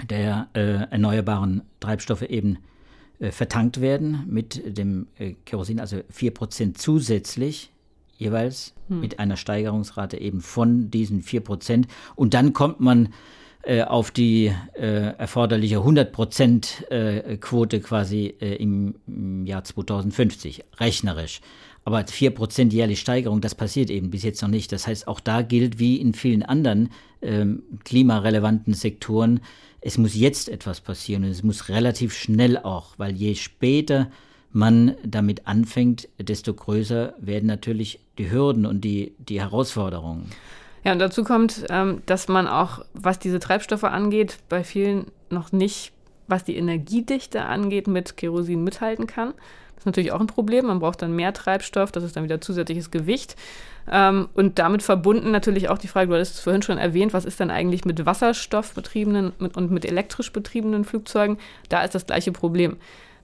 der 0.10 0.48
äh, 0.54 0.90
erneuerbaren 0.92 1.62
Treibstoffe 1.80 2.24
eben 2.24 2.58
vertankt 3.20 3.82
werden 3.82 4.24
mit 4.28 4.78
dem 4.78 5.08
äh, 5.18 5.34
Kerosin, 5.46 5.80
also 5.80 6.02
4 6.10 6.32
Prozent 6.32 6.78
zusätzlich 6.78 7.72
jeweils 8.18 8.74
hm. 8.88 9.00
mit 9.00 9.20
einer 9.20 9.38
Steigerungsrate 9.38 10.20
eben 10.20 10.42
von 10.42 10.90
diesen 10.92 11.22
4 11.22 11.42
Prozent. 11.42 11.88
Und 12.16 12.34
dann 12.34 12.54
kommt 12.54 12.80
man 12.80 13.10
äh, 13.64 13.82
auf 13.84 14.12
die 14.12 14.52
äh, 14.74 15.18
erforderliche 15.18 15.78
100% 15.78 16.90
äh, 16.92 17.38
Quote 17.38 17.80
quasi 17.80 18.36
äh, 18.40 18.56
im, 18.56 18.96
im, 19.08 19.46
Jahr 19.46 19.64
2050, 19.64 20.64
rechnerisch. 20.80 21.42
Aber 21.84 22.00
4% 22.00 22.72
jährlich 22.72 23.00
Steigerung, 23.00 23.42
das 23.42 23.56
passiert 23.56 23.90
eben 23.90 24.10
bis 24.10 24.24
jetzt 24.24 24.42
noch 24.42 24.50
nicht. 24.50 24.72
Das 24.72 24.88
heißt, 24.88 25.08
auch 25.08 25.20
da 25.20 25.42
gilt 25.42 25.80
wie 25.80 25.98
in 25.98 26.14
vielen 26.14 26.44
anderen 26.44 26.90
ähm, 27.22 27.64
klimarelevanten 27.84 28.74
Sektoren, 28.74 29.40
es 29.86 30.00
muss 30.00 30.16
jetzt 30.16 30.50
etwas 30.50 30.82
passieren 30.82 31.24
und 31.26 31.30
es 31.30 31.44
muss 31.44 31.70
relativ 31.70 32.12
schnell 32.12 32.58
auch, 32.58 32.96
weil 32.98 33.14
je 33.14 33.36
später 33.36 34.10
man 34.52 34.96
damit 35.04 35.46
anfängt, 35.46 36.10
desto 36.18 36.56
größer 36.56 37.14
werden 37.20 37.46
natürlich 37.46 38.00
die 38.18 38.32
Hürden 38.32 38.66
und 38.66 38.82
die, 38.82 39.14
die 39.20 39.40
Herausforderungen. 39.40 40.32
Ja, 40.84 40.94
und 40.94 41.00
dazu 41.00 41.24
kommt, 41.24 41.66
ähm, 41.70 42.02
dass 42.08 42.28
man 42.28 42.48
auch, 42.48 42.84
was 42.94 43.20
diese 43.20 43.38
Treibstoffe 43.38 43.84
angeht, 43.84 44.40
bei 44.50 44.64
vielen 44.64 45.12
noch 45.30 45.52
nicht, 45.52 45.92
was 46.28 46.44
die 46.44 46.56
Energiedichte 46.56 47.44
angeht, 47.44 47.88
mit 47.88 48.18
Kerosin 48.18 48.64
mithalten 48.64 49.06
kann. 49.06 49.34
Das 49.76 49.82
ist 49.82 49.86
natürlich 49.86 50.14
auch 50.14 50.22
ein 50.22 50.28
Problem. 50.28 50.66
Man 50.66 50.80
braucht 50.80 51.04
dann 51.04 51.16
mehr 51.16 51.34
Treibstoff, 51.34 51.92
das 51.92 52.04
ist 52.04 52.16
dann 52.16 52.24
wieder 52.24 52.42
zusätzliches 52.42 52.90
Gewicht. 52.90 53.36
Ähm, 53.92 54.30
und 54.34 54.60
damit 54.60 54.84
verbunden 54.84 55.32
natürlich 55.32 55.70
auch 55.70 55.78
die 55.78 55.88
Frage, 55.88 56.08
du 56.08 56.16
hattest 56.16 56.36
es 56.36 56.40
vorhin 56.42 56.62
schon 56.62 56.78
erwähnt, 56.78 57.14
was 57.14 57.26
ist 57.26 57.40
denn 57.40 57.52
eigentlich 57.52 57.86
mit 57.86 58.06
wasserstoffbetriebenen 58.06 59.32
und 59.32 59.72
mit 59.72 59.86
elektrisch 59.86 60.32
betriebenen 60.32 60.86
Flugzeugen? 60.86 61.38
Da 61.70 61.84
ist 61.84 61.96
das 61.96 62.06
gleiche 62.06 62.32
Problem 62.32 62.78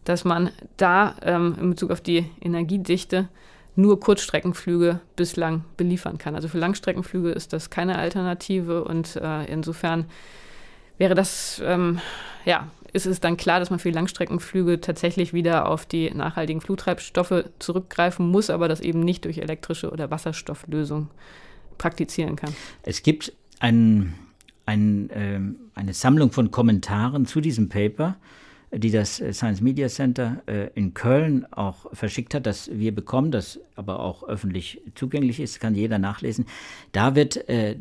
dass 0.03 0.25
man 0.25 0.51
da 0.77 1.15
ähm, 1.21 1.55
in 1.59 1.69
Bezug 1.71 1.91
auf 1.91 2.01
die 2.01 2.29
Energiedichte 2.41 3.27
nur 3.75 3.99
Kurzstreckenflüge 3.99 4.99
bislang 5.15 5.63
beliefern 5.77 6.17
kann. 6.17 6.35
Also 6.35 6.47
für 6.47 6.57
Langstreckenflüge 6.57 7.31
ist 7.31 7.53
das 7.53 7.69
keine 7.69 7.97
Alternative 7.97 8.83
und 8.83 9.15
äh, 9.15 9.45
insofern 9.45 10.05
wäre 10.97 11.15
das, 11.15 11.61
ähm, 11.63 11.99
ja, 12.45 12.67
ist 12.93 13.05
es 13.05 13.19
dann 13.19 13.37
klar, 13.37 13.59
dass 13.59 13.69
man 13.69 13.79
für 13.79 13.89
die 13.89 13.95
Langstreckenflüge 13.95 14.81
tatsächlich 14.81 15.33
wieder 15.33 15.67
auf 15.67 15.85
die 15.85 16.11
nachhaltigen 16.11 16.61
Flugtreibstoffe 16.61 17.45
zurückgreifen 17.59 18.27
muss, 18.27 18.49
aber 18.49 18.67
das 18.67 18.81
eben 18.81 19.01
nicht 19.01 19.25
durch 19.25 19.37
elektrische 19.37 19.91
oder 19.91 20.11
Wasserstofflösung 20.11 21.09
praktizieren 21.77 22.35
kann. 22.35 22.53
Es 22.83 23.03
gibt 23.03 23.33
ein, 23.59 24.13
ein, 24.65 25.09
äh, 25.09 25.39
eine 25.75 25.93
Sammlung 25.93 26.31
von 26.31 26.51
Kommentaren 26.51 27.25
zu 27.25 27.41
diesem 27.41 27.69
Paper 27.69 28.17
die 28.73 28.91
das 28.91 29.19
äh, 29.19 29.33
Science 29.33 29.61
Media 29.61 29.87
Center 29.87 30.41
äh, 30.45 30.69
in 30.75 30.93
Köln 30.93 31.45
auch 31.51 31.93
verschickt 31.93 32.33
hat, 32.33 32.45
das 32.45 32.69
wir 32.71 32.95
bekommen, 32.95 33.31
das 33.31 33.59
aber 33.75 33.99
auch 33.99 34.23
öffentlich 34.27 34.81
zugänglich 34.95 35.39
ist, 35.39 35.59
kann 35.59 35.75
jeder 35.75 35.99
nachlesen. 35.99 36.45
Da 36.91 37.15
wird 37.15 37.49
äh, 37.49 37.77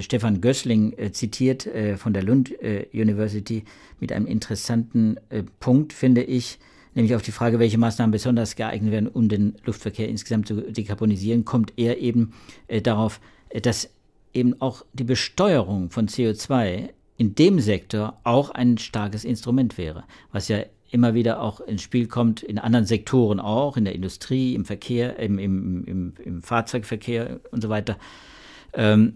Stefan 0.00 0.40
Gößling 0.40 0.92
äh, 0.98 1.12
zitiert 1.12 1.66
äh, 1.66 1.96
von 1.96 2.12
der 2.12 2.22
Lund 2.22 2.52
University 2.92 3.64
mit 4.00 4.12
einem 4.12 4.26
interessanten 4.26 5.16
Punkt, 5.60 5.92
finde 5.92 6.22
ich, 6.22 6.58
nämlich 6.94 7.14
auf 7.14 7.22
die 7.22 7.32
Frage, 7.32 7.58
welche 7.58 7.78
Maßnahmen 7.78 8.12
besonders 8.12 8.56
geeignet 8.56 8.92
werden, 8.92 9.08
um 9.08 9.28
den 9.28 9.56
Luftverkehr 9.64 10.08
insgesamt 10.08 10.48
zu 10.48 10.54
dekarbonisieren, 10.54 11.44
kommt 11.44 11.72
er 11.76 11.98
eben 11.98 12.32
darauf, 12.82 13.20
dass 13.62 13.90
eben 14.34 14.60
auch 14.60 14.84
die 14.92 15.04
Besteuerung 15.04 15.90
von 15.90 16.06
CO2 16.08 16.90
in 17.16 17.34
dem 17.34 17.58
Sektor 17.58 18.18
auch 18.24 18.50
ein 18.50 18.78
starkes 18.78 19.24
Instrument 19.24 19.76
wäre, 19.76 20.04
was 20.30 20.48
ja 20.48 20.60
immer 20.90 21.14
wieder 21.14 21.42
auch 21.42 21.60
ins 21.60 21.82
Spiel 21.82 22.06
kommt, 22.06 22.42
in 22.42 22.58
anderen 22.58 22.86
Sektoren 22.86 23.40
auch, 23.40 23.76
in 23.76 23.84
der 23.84 23.94
Industrie, 23.94 24.54
im 24.54 24.64
Verkehr, 24.64 25.18
im, 25.18 25.38
im, 25.38 25.84
im, 25.84 26.12
im 26.24 26.42
Fahrzeugverkehr 26.42 27.40
und 27.50 27.62
so 27.62 27.68
weiter. 27.68 27.98
Ähm, 28.72 29.14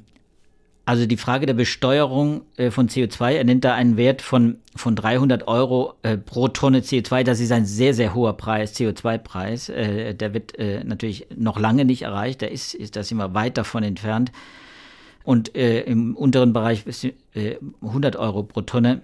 also 0.84 1.06
die 1.06 1.16
Frage 1.16 1.46
der 1.46 1.54
Besteuerung 1.54 2.42
äh, 2.56 2.70
von 2.70 2.88
CO2, 2.88 3.32
er 3.32 3.44
nennt 3.44 3.64
da 3.64 3.74
einen 3.74 3.96
Wert 3.96 4.20
von, 4.20 4.58
von 4.74 4.96
300 4.96 5.46
Euro 5.46 5.94
äh, 6.02 6.16
pro 6.16 6.48
Tonne 6.48 6.80
CO2. 6.80 7.22
Das 7.22 7.38
ist 7.38 7.52
ein 7.52 7.66
sehr, 7.66 7.94
sehr 7.94 8.14
hoher 8.14 8.36
Preis, 8.36 8.74
CO2-Preis. 8.74 9.68
Äh, 9.68 10.14
der 10.14 10.34
wird 10.34 10.58
natürlich 10.84 11.26
noch 11.36 11.58
lange 11.58 11.84
nicht 11.84 12.02
erreicht. 12.02 12.42
Da 12.42 12.46
ist, 12.46 12.74
ist 12.74 12.96
das 12.96 13.10
immer 13.10 13.34
weit 13.34 13.56
davon 13.56 13.82
entfernt 13.82 14.32
und 15.24 15.48
im 15.50 16.16
unteren 16.16 16.52
Bereich 16.52 16.84
bis 16.84 17.04
äh, 17.04 17.12
100 17.80 18.16
Euro 18.16 18.42
pro 18.42 18.62
Tonne. 18.62 19.02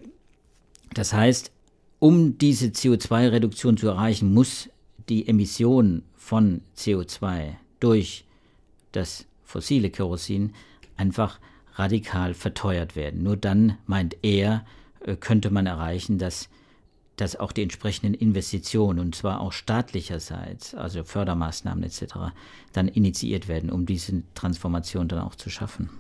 Das 0.94 1.12
heißt, 1.12 1.52
um 2.00 2.38
diese 2.38 2.66
CO2-Reduktion 2.66 3.76
zu 3.76 3.88
erreichen, 3.88 4.34
muss 4.34 4.68
die 5.08 5.28
Emission 5.28 6.02
von 6.16 6.62
CO2 6.76 7.54
durch 7.80 8.24
das 8.92 9.26
fossile 9.44 9.90
Kerosin 9.90 10.52
einfach 10.96 11.38
radikal 11.78 12.34
verteuert 12.34 12.96
werden. 12.96 13.22
Nur 13.22 13.36
dann, 13.36 13.78
meint 13.86 14.16
er, 14.22 14.64
äh, 15.00 15.16
könnte 15.16 15.50
man 15.50 15.66
erreichen, 15.66 16.18
dass, 16.18 16.48
dass 17.16 17.36
auch 17.36 17.52
die 17.52 17.62
entsprechenden 17.62 18.14
Investitionen, 18.14 18.98
und 18.98 19.14
zwar 19.14 19.40
auch 19.40 19.52
staatlicherseits, 19.52 20.74
also 20.74 21.04
Fördermaßnahmen 21.04 21.84
etc., 21.84 22.32
dann 22.72 22.88
initiiert 22.88 23.48
werden, 23.48 23.70
um 23.70 23.86
diese 23.86 24.22
Transformation 24.34 25.08
dann 25.08 25.20
auch 25.20 25.34
zu 25.34 25.50
schaffen. 25.50 25.90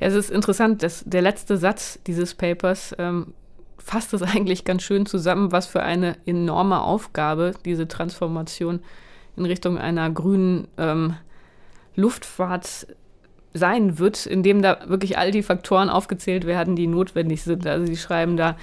Ja, 0.00 0.08
es 0.08 0.14
ist 0.14 0.30
interessant, 0.30 0.82
dass 0.82 1.04
der 1.06 1.22
letzte 1.22 1.56
Satz 1.56 2.00
dieses 2.06 2.34
Papers 2.34 2.94
ähm, 2.98 3.34
fasst 3.78 4.12
es 4.14 4.22
eigentlich 4.22 4.64
ganz 4.64 4.82
schön 4.82 5.06
zusammen, 5.06 5.52
was 5.52 5.66
für 5.66 5.82
eine 5.82 6.16
enorme 6.26 6.80
Aufgabe 6.80 7.54
diese 7.64 7.86
Transformation 7.86 8.80
in 9.36 9.44
Richtung 9.44 9.78
einer 9.78 10.10
grünen 10.10 10.68
ähm, 10.78 11.14
Luftfahrt 11.94 12.88
sein 13.56 13.98
wird, 13.98 14.26
indem 14.26 14.62
da 14.62 14.78
wirklich 14.86 15.18
all 15.18 15.30
die 15.30 15.42
Faktoren 15.42 15.90
aufgezählt 15.90 16.46
werden, 16.46 16.76
die 16.76 16.86
notwendig 16.86 17.42
sind. 17.42 17.66
Also 17.66 17.86
sie 17.86 17.96
schreiben 17.96 18.36
da, 18.36 18.56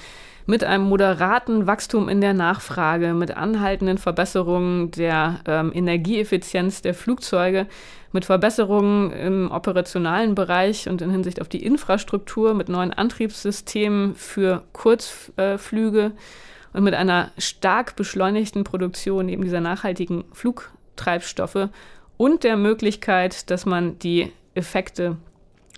mit 0.45 0.63
einem 0.63 0.83
moderaten 0.85 1.67
Wachstum 1.67 2.09
in 2.09 2.21
der 2.21 2.33
Nachfrage, 2.33 3.13
mit 3.13 3.35
anhaltenden 3.35 3.97
Verbesserungen 3.97 4.91
der 4.91 5.39
ähm, 5.47 5.71
Energieeffizienz 5.73 6.81
der 6.81 6.93
Flugzeuge, 6.93 7.67
mit 8.11 8.25
Verbesserungen 8.25 9.11
im 9.11 9.51
operationalen 9.51 10.35
Bereich 10.35 10.87
und 10.87 11.01
in 11.01 11.09
Hinsicht 11.09 11.41
auf 11.41 11.49
die 11.49 11.65
Infrastruktur, 11.65 12.53
mit 12.53 12.69
neuen 12.69 12.93
Antriebssystemen 12.93 14.15
für 14.15 14.63
Kurzflüge 14.73 16.05
äh, 16.05 16.77
und 16.77 16.83
mit 16.83 16.93
einer 16.93 17.31
stark 17.37 17.95
beschleunigten 17.95 18.63
Produktion 18.63 19.29
eben 19.29 19.43
dieser 19.43 19.61
nachhaltigen 19.61 20.25
Flugtreibstoffe 20.33 21.69
und 22.17 22.43
der 22.43 22.57
Möglichkeit, 22.57 23.49
dass 23.49 23.65
man 23.65 23.97
die 23.99 24.31
Effekte, 24.55 25.17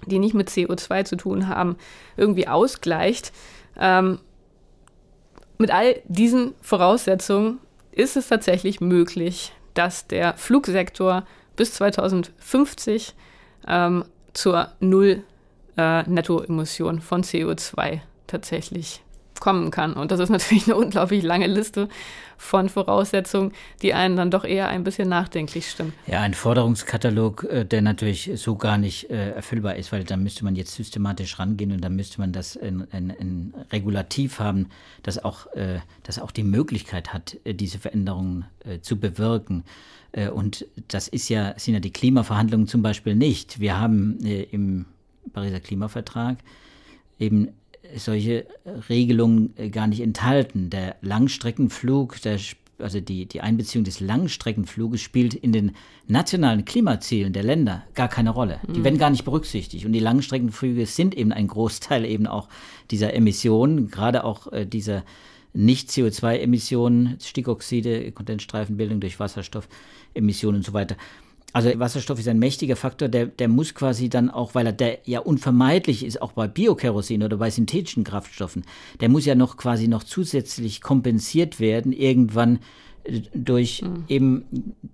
die 0.06 0.20
nicht 0.20 0.34
mit 0.34 0.50
CO2 0.50 1.06
zu 1.06 1.16
tun 1.16 1.48
haben, 1.48 1.78
irgendwie 2.18 2.48
ausgleicht. 2.48 3.32
Ähm, 3.80 4.20
mit 5.58 5.72
all 5.72 6.02
diesen 6.06 6.54
Voraussetzungen 6.62 7.60
ist 7.92 8.18
es 8.18 8.28
tatsächlich 8.28 8.82
möglich, 8.82 9.54
dass 9.74 10.08
der 10.08 10.34
Flugsektor 10.36 11.26
bis 11.56 11.74
2050 11.74 13.14
ähm, 13.68 14.06
zur 14.34 14.70
Null 14.80 15.24
äh, 15.78 16.04
Nettoemission 16.04 17.00
von 17.00 17.24
CO2 17.24 18.02
tatsächlich 18.28 19.05
kommen 19.40 19.72
kann. 19.72 19.94
Und 19.94 20.12
das 20.12 20.20
ist 20.20 20.30
natürlich 20.30 20.66
eine 20.66 20.76
unglaublich 20.76 21.24
lange 21.24 21.48
Liste 21.48 21.90
von 22.38 22.70
Voraussetzungen, 22.70 23.52
die 23.82 23.94
einen 23.94 24.16
dann 24.16 24.32
doch 24.32 24.44
eher 24.44 24.68
ein 24.68 24.84
bisschen 24.84 25.10
nachdenklich 25.10 25.70
stimmen. 25.70 25.94
Ja, 26.08 26.22
ein 26.22 26.34
Forderungskatalog, 26.34 27.44
äh, 27.46 27.66
der 27.66 27.82
natürlich 27.82 28.32
so 28.36 28.56
gar 28.56 28.78
nicht 28.78 29.10
äh, 29.10 29.32
erfüllbar 29.32 29.76
ist, 29.76 29.92
weil 29.92 30.04
da 30.04 30.18
müsste 30.18 30.44
man 30.44 30.56
jetzt 30.56 30.76
systematisch 30.76 31.40
rangehen 31.40 31.72
und 31.72 31.82
dann 31.82 31.96
müsste 31.96 32.20
man 32.20 32.34
das 32.34 32.56
in, 32.56 32.82
in, 32.92 33.10
in 33.10 33.54
Regulativ 33.72 34.40
haben, 34.40 34.68
das 35.04 35.24
auch, 35.24 35.48
äh, 35.54 35.80
das 36.04 36.20
auch 36.20 36.32
die 36.32 36.44
Möglichkeit 36.44 37.14
hat, 37.14 37.38
diese 37.46 37.80
Veränderungen 37.80 38.46
zu 38.82 39.00
bewirken. 39.00 39.64
Und 40.34 40.66
das 40.88 41.08
ist 41.08 41.30
ja, 41.30 41.54
sind 41.58 41.74
ja 41.74 41.80
die 41.80 41.92
Klimaverhandlungen 41.92 42.68
zum 42.68 42.82
Beispiel 42.82 43.16
nicht. 43.16 43.60
Wir 43.60 43.80
haben 43.80 44.18
im 44.20 44.86
Pariser 45.34 45.60
Klimavertrag 45.60 46.38
eben 47.20 47.50
solche 47.98 48.46
Regelungen 48.90 49.54
gar 49.72 49.88
nicht 49.88 50.02
enthalten. 50.02 50.70
Der 50.70 50.96
Langstreckenflug, 51.02 52.22
der 52.22 52.40
also 52.80 53.00
die, 53.00 53.26
die 53.26 53.42
Einbeziehung 53.42 53.84
des 53.84 54.00
Langstreckenfluges 54.00 55.02
spielt 55.02 55.34
in 55.34 55.52
den 55.52 55.72
nationalen 56.08 56.66
Klimazielen 56.66 57.34
der 57.34 57.44
Länder 57.44 57.84
gar 57.94 58.10
keine 58.10 58.32
Rolle. 58.32 58.60
Die 58.68 58.84
werden 58.84 59.00
gar 59.00 59.10
nicht 59.10 59.26
berücksichtigt. 59.26 59.86
Und 59.86 59.94
die 59.94 60.00
Langstreckenflüge 60.00 60.86
sind 60.86 61.16
eben 61.16 61.32
ein 61.32 61.48
Großteil 61.48 62.06
eben 62.06 62.28
auch 62.28 62.50
dieser 62.92 63.14
Emissionen, 63.14 63.90
gerade 63.90 64.24
auch 64.24 64.52
äh, 64.52 64.66
dieser 64.66 65.04
Nicht-CO2-Emissionen, 65.54 67.18
Stickoxide, 67.22 68.12
Kondensstreifenbildung 68.12 69.00
durch 69.00 69.20
Wasserstoffemissionen 69.20 70.60
und 70.60 70.66
so 70.66 70.74
weiter. 70.74 70.98
Also 71.56 71.80
Wasserstoff 71.80 72.20
ist 72.20 72.28
ein 72.28 72.38
mächtiger 72.38 72.76
Faktor, 72.76 73.08
der, 73.08 73.28
der 73.28 73.48
muss 73.48 73.74
quasi 73.74 74.10
dann 74.10 74.30
auch, 74.30 74.56
weil 74.56 74.66
er 74.66 74.74
der 74.74 75.00
ja 75.06 75.22
unvermeidlich 75.22 76.04
ist, 76.04 76.22
auch 76.22 76.34
bei 76.34 76.50
Biokerosin 76.50 77.24
oder 77.24 77.38
bei 77.38 77.50
synthetischen 77.50 78.04
Kraftstoffen, 78.04 78.66
der 79.00 79.08
muss 79.08 79.26
ja 79.26 79.36
noch 79.36 79.56
quasi 79.56 79.88
noch 79.88 80.04
zusätzlich 80.04 80.82
kompensiert 80.82 81.62
werden, 81.62 81.94
irgendwann 81.94 82.60
äh, 83.06 83.22
durch 83.34 83.84
mhm. 83.84 84.04
eben 84.10 84.46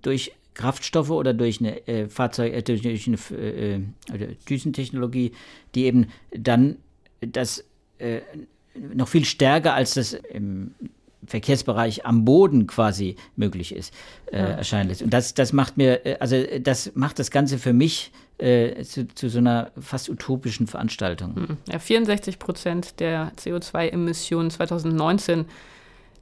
durch 0.02 0.34
Kraftstoffe 0.54 1.10
oder 1.10 1.34
durch 1.34 1.58
eine 1.58 1.84
äh, 1.88 2.08
Fahrzeug, 2.08 2.52
äh, 2.52 2.62
durch, 2.62 3.08
eine 3.08 3.18
äh, 3.32 3.74
äh 3.74 4.36
Düsentechnologie, 4.48 5.32
die 5.74 5.86
eben 5.86 6.06
dann 6.30 6.76
das 7.20 7.64
äh, 7.98 8.20
noch 8.94 9.08
viel 9.08 9.24
stärker 9.24 9.74
als 9.74 9.94
das 9.94 10.12
im 10.12 10.76
Verkehrsbereich 11.26 12.04
am 12.04 12.24
Boden 12.24 12.66
quasi 12.66 13.16
möglich 13.36 13.74
ist, 13.74 13.94
äh, 14.32 14.38
ja. 14.38 14.44
erscheinen 14.44 14.88
lässt. 14.88 15.02
Und 15.02 15.10
das, 15.10 15.34
das 15.34 15.52
macht 15.52 15.76
mir, 15.76 16.04
äh, 16.04 16.16
also 16.18 16.36
das 16.60 16.92
macht 16.94 17.18
das 17.18 17.30
Ganze 17.30 17.58
für 17.58 17.72
mich 17.72 18.12
äh, 18.38 18.82
zu, 18.82 19.06
zu, 19.08 19.28
so 19.28 19.38
einer 19.38 19.70
fast 19.78 20.08
utopischen 20.08 20.66
Veranstaltung. 20.66 21.36
Hm. 21.36 21.56
Ja, 21.70 21.78
64 21.78 22.38
Prozent 22.38 23.00
der 23.00 23.32
CO2-Emissionen 23.36 24.50
2019 24.50 25.46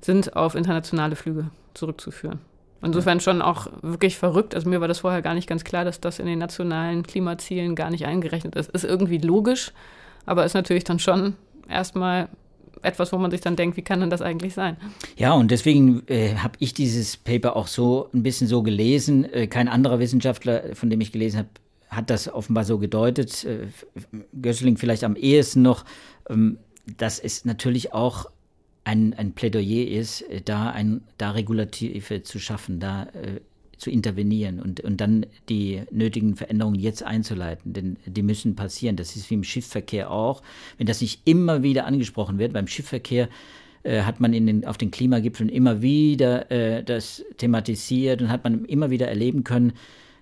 sind 0.01 0.37
auf 0.37 0.55
internationale 0.55 1.17
Flüge 1.17 1.51
zurückzuführen. 1.75 2.41
Insofern 2.83 3.21
schon 3.21 3.43
auch 3.43 3.67
wirklich 3.83 4.17
verrückt. 4.17 4.55
Also 4.55 4.69
mir 4.69 4.81
war 4.81 4.89
das 4.89 5.01
vorher 5.01 5.21
gar 5.21 5.35
nicht 5.35 5.47
ganz 5.47 5.65
klar, 5.65 5.85
dass 5.85 6.01
das 6.01 6.19
in 6.19 6.27
den 6.27 6.39
nationalen 6.39 7.03
Klimazielen 7.03 7.75
gar 7.75 7.91
nicht 7.91 8.07
eingerechnet 8.07 8.57
ist. 8.57 8.71
Ist 8.71 8.85
irgendwie 8.85 9.19
logisch, 9.19 9.73
aber 10.25 10.47
ist 10.47 10.55
natürlich 10.55 10.85
dann 10.85 10.99
schon 10.99 11.35
erstmal 11.69 12.29
etwas, 12.83 13.12
wo 13.12 13.18
man 13.18 13.30
sich 13.30 13.40
dann 13.40 13.56
denkt, 13.56 13.76
wie 13.76 13.83
kann 13.83 14.00
denn 14.00 14.11
das 14.11 14.22
eigentlich 14.22 14.54
sein? 14.54 14.76
Ja, 15.16 15.33
und 15.33 15.50
deswegen 15.50 16.02
äh, 16.09 16.37
habe 16.37 16.54
ich 16.59 16.74
dieses 16.74 17.16
Paper 17.16 17.56
auch 17.56 17.66
so 17.66 18.09
ein 18.14 18.22
bisschen 18.22 18.46
so 18.46 18.62
gelesen. 18.62 19.24
Äh, 19.33 19.46
kein 19.46 19.68
anderer 19.68 19.98
Wissenschaftler, 19.98 20.74
von 20.74 20.90
dem 20.90 21.00
ich 21.00 21.12
gelesen 21.12 21.38
habe, 21.38 21.48
hat 21.88 22.11
das 22.11 22.33
offenbar 22.33 22.64
so 22.64 22.78
gedeutet. 22.78 23.44
Äh, 23.44 23.68
Gößling 24.40 24.76
vielleicht 24.76 25.04
am 25.04 25.16
ehesten 25.16 25.62
noch, 25.62 25.85
ähm, 26.28 26.59
dass 26.96 27.18
es 27.18 27.44
natürlich 27.44 27.92
auch 27.92 28.26
ein, 28.85 29.14
ein 29.14 29.33
Plädoyer 29.33 29.87
ist, 29.88 30.22
äh, 30.22 30.40
da, 30.40 30.70
ein, 30.70 31.02
da 31.18 31.33
Regulative 31.33 32.22
zu 32.22 32.38
schaffen, 32.38 32.80
da 32.80 33.04
äh, 33.04 33.40
zu 33.81 33.90
intervenieren 33.90 34.61
und, 34.61 34.81
und 34.81 35.01
dann 35.01 35.25
die 35.49 35.83
nötigen 35.90 36.37
Veränderungen 36.37 36.79
jetzt 36.79 37.03
einzuleiten, 37.03 37.73
denn 37.73 37.97
die 38.05 38.23
müssen 38.23 38.55
passieren. 38.55 38.97
Das 38.97 39.16
ist 39.16 39.31
wie 39.31 39.35
im 39.35 39.45
Schiffsverkehr 39.45 40.11
auch. 40.11 40.43
Wenn 40.77 40.87
das 40.87 41.01
nicht 41.01 41.23
immer 41.25 41.62
wieder 41.62 41.87
angesprochen 41.87 42.38
wird, 42.38 42.53
beim 42.53 42.66
Schiffsverkehr 42.66 43.31
äh, 43.83 44.03
hat 44.03 44.21
man 44.21 44.35
in 44.35 44.47
den, 44.47 44.66
auf 44.66 44.77
den 44.77 44.90
Klimagipfeln 44.90 45.49
immer 45.49 45.81
wieder 45.81 46.51
äh, 46.51 46.85
das 46.85 47.25
thematisiert 47.38 48.21
und 48.21 48.29
hat 48.29 48.45
man 48.45 48.66
immer 48.66 48.90
wieder 48.90 49.09
erleben 49.09 49.45
können, 49.45 49.73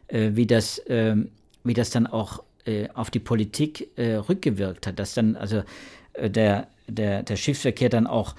äh, 0.06 0.30
wie, 0.34 0.46
das, 0.46 0.80
ähm, 0.86 1.30
wie 1.64 1.74
das 1.74 1.90
dann 1.90 2.06
auch 2.06 2.44
äh, 2.64 2.88
auf 2.94 3.10
die 3.10 3.18
Politik 3.18 3.88
äh, 3.96 4.14
rückgewirkt 4.14 4.86
hat, 4.86 5.00
dass 5.00 5.14
dann 5.14 5.34
also 5.34 5.64
äh, 6.12 6.30
der, 6.30 6.68
der, 6.86 7.24
der 7.24 7.34
Schiffsverkehr 7.34 7.88
dann 7.88 8.06
auch 8.06 8.36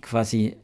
quasi 0.00 0.56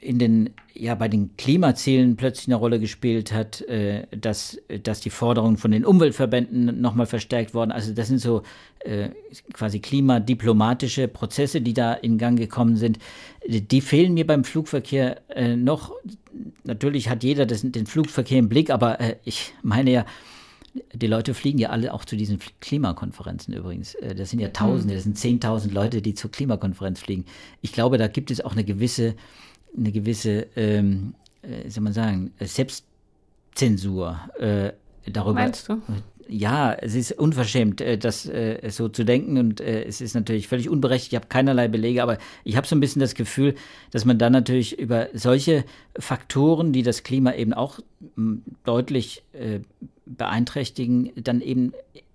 in 0.00 0.18
den, 0.18 0.50
ja, 0.74 0.94
bei 0.94 1.08
den 1.08 1.36
Klimazielen 1.36 2.16
plötzlich 2.16 2.48
eine 2.48 2.56
Rolle 2.56 2.80
gespielt 2.80 3.32
hat, 3.32 3.60
äh, 3.62 4.06
dass, 4.16 4.58
dass 4.82 5.00
die 5.00 5.10
Forderungen 5.10 5.56
von 5.56 5.70
den 5.70 5.84
Umweltverbänden 5.84 6.80
nochmal 6.80 7.06
verstärkt 7.06 7.54
wurden. 7.54 7.72
Also 7.72 7.92
das 7.92 8.08
sind 8.08 8.18
so 8.18 8.42
äh, 8.80 9.10
quasi 9.52 9.80
klimadiplomatische 9.80 11.08
Prozesse, 11.08 11.60
die 11.60 11.74
da 11.74 11.94
in 11.94 12.18
Gang 12.18 12.38
gekommen 12.38 12.76
sind. 12.76 12.98
Die 13.46 13.80
fehlen 13.80 14.14
mir 14.14 14.26
beim 14.26 14.44
Flugverkehr 14.44 15.20
äh, 15.28 15.56
noch. 15.56 15.92
Natürlich 16.64 17.08
hat 17.08 17.22
jeder 17.22 17.46
das, 17.46 17.62
den 17.62 17.86
Flugverkehr 17.86 18.38
im 18.38 18.48
Blick, 18.48 18.70
aber 18.70 19.00
äh, 19.00 19.16
ich 19.24 19.54
meine 19.62 19.90
ja, 19.90 20.04
die 20.92 21.06
Leute 21.06 21.34
fliegen 21.34 21.58
ja 21.58 21.70
alle 21.70 21.94
auch 21.94 22.04
zu 22.04 22.16
diesen 22.16 22.38
Klimakonferenzen 22.60 23.54
übrigens. 23.54 23.94
Äh, 23.94 24.14
das 24.14 24.30
sind 24.30 24.40
ja 24.40 24.48
Tausende, 24.48 24.94
das 24.94 25.04
sind 25.04 25.18
Zehntausend 25.18 25.72
Leute, 25.72 26.02
die 26.02 26.14
zur 26.14 26.30
Klimakonferenz 26.30 27.00
fliegen. 27.00 27.24
Ich 27.62 27.72
glaube, 27.72 27.98
da 27.98 28.08
gibt 28.08 28.30
es 28.30 28.40
auch 28.40 28.52
eine 28.52 28.64
gewisse 28.64 29.14
eine 29.76 29.92
gewisse, 29.92 30.46
ähm, 30.56 31.14
äh, 31.42 31.68
soll 31.68 31.82
man 31.82 31.92
sagen, 31.92 32.32
Selbstzensur 32.40 34.20
äh, 34.38 34.72
darüber. 35.10 35.40
Meinst 35.40 35.68
du? 35.68 35.80
Ja, 36.26 36.72
es 36.72 36.94
ist 36.94 37.12
unverschämt, 37.12 37.80
äh, 37.80 37.98
das 37.98 38.26
äh, 38.26 38.70
so 38.70 38.88
zu 38.88 39.04
denken 39.04 39.36
und 39.36 39.60
äh, 39.60 39.84
es 39.84 40.00
ist 40.00 40.14
natürlich 40.14 40.48
völlig 40.48 40.70
unberechtigt. 40.70 41.12
Ich 41.12 41.16
habe 41.16 41.26
keinerlei 41.26 41.68
Belege, 41.68 42.02
aber 42.02 42.18
ich 42.44 42.56
habe 42.56 42.66
so 42.66 42.74
ein 42.74 42.80
bisschen 42.80 43.00
das 43.00 43.14
Gefühl, 43.14 43.54
dass 43.90 44.04
man 44.04 44.18
dann 44.18 44.32
natürlich 44.32 44.78
über 44.78 45.08
solche 45.12 45.64
Faktoren, 45.98 46.72
die 46.72 46.82
das 46.82 47.02
Klima 47.02 47.34
eben 47.34 47.52
auch 47.52 47.80
m, 48.16 48.42
deutlich 48.64 49.22
äh, 49.34 49.60
beeinträchtigen, 50.06 51.10
dann 51.16 51.42
eben 51.42 51.72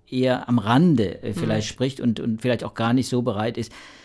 eher 0.08 0.48
am 0.48 0.58
Rande 0.58 1.22
äh, 1.22 1.32
vielleicht 1.32 1.68
mhm. 1.68 1.72
spricht 1.72 2.00
und, 2.00 2.18
und 2.18 2.42
vielleicht 2.42 2.64
auch 2.64 2.74
gar 2.74 2.92
nicht 2.92 3.08
so 3.08 3.22
bereit 3.22 3.56
ist, 3.56 3.70
äh, 3.70 3.99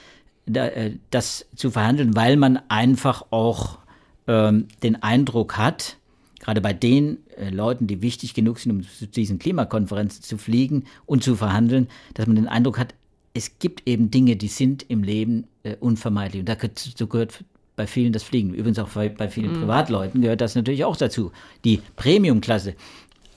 das 0.46 1.46
zu 1.56 1.72
verhandeln, 1.72 2.16
weil 2.16 2.38
man 2.38 2.60
einfach 2.68 3.26
auch 3.32 3.80
ähm, 4.28 4.68
den 4.84 5.02
Eindruck 5.02 5.58
hat, 5.58 5.98
gerade 6.40 6.62
bei 6.62 6.74
den 6.74 7.18
äh, 7.38 7.50
Leuten, 7.50 7.88
die 7.88 8.02
wichtig 8.02 8.34
genug 8.34 8.60
sind, 8.60 8.72
um 8.72 8.84
zu 8.84 9.08
diesen 9.08 9.40
Klimakonferenzen 9.40 10.24
zu 10.24 10.38
fliegen 10.38 10.86
und 11.06 11.24
zu 11.24 11.36
verhandeln, 11.36 11.88
dass 12.14 12.28
man 12.28 12.36
den 12.36 12.48
Eindruck 12.48 12.78
hat, 12.78 12.94
es 13.34 13.60
gibt 13.60 13.88
eben 13.88 14.12
Dinge, 14.12 14.36
die 14.36 14.48
sind 14.48 14.86
im 14.88 15.04
Leben 15.04 15.46
äh, 15.64 15.76
unvermeidlich. 15.80 16.42
Und 16.42 16.50
dazu 16.50 17.08
gehört 17.08 17.44
bei 17.76 17.88
vielen 17.88 18.14
das 18.14 18.24
Fliegen. 18.24 18.54
Übrigens 18.54 18.80
auch 18.80 18.90
bei, 18.90 19.10
bei 19.10 19.28
vielen 19.28 19.54
mhm. 19.54 19.62
Privatleuten 19.62 20.22
gehört 20.22 20.42
das 20.42 20.56
natürlich 20.56 20.86
auch 20.86 20.96
dazu. 20.96 21.32
Die 21.66 21.82
Premiumklasse. 21.96 22.76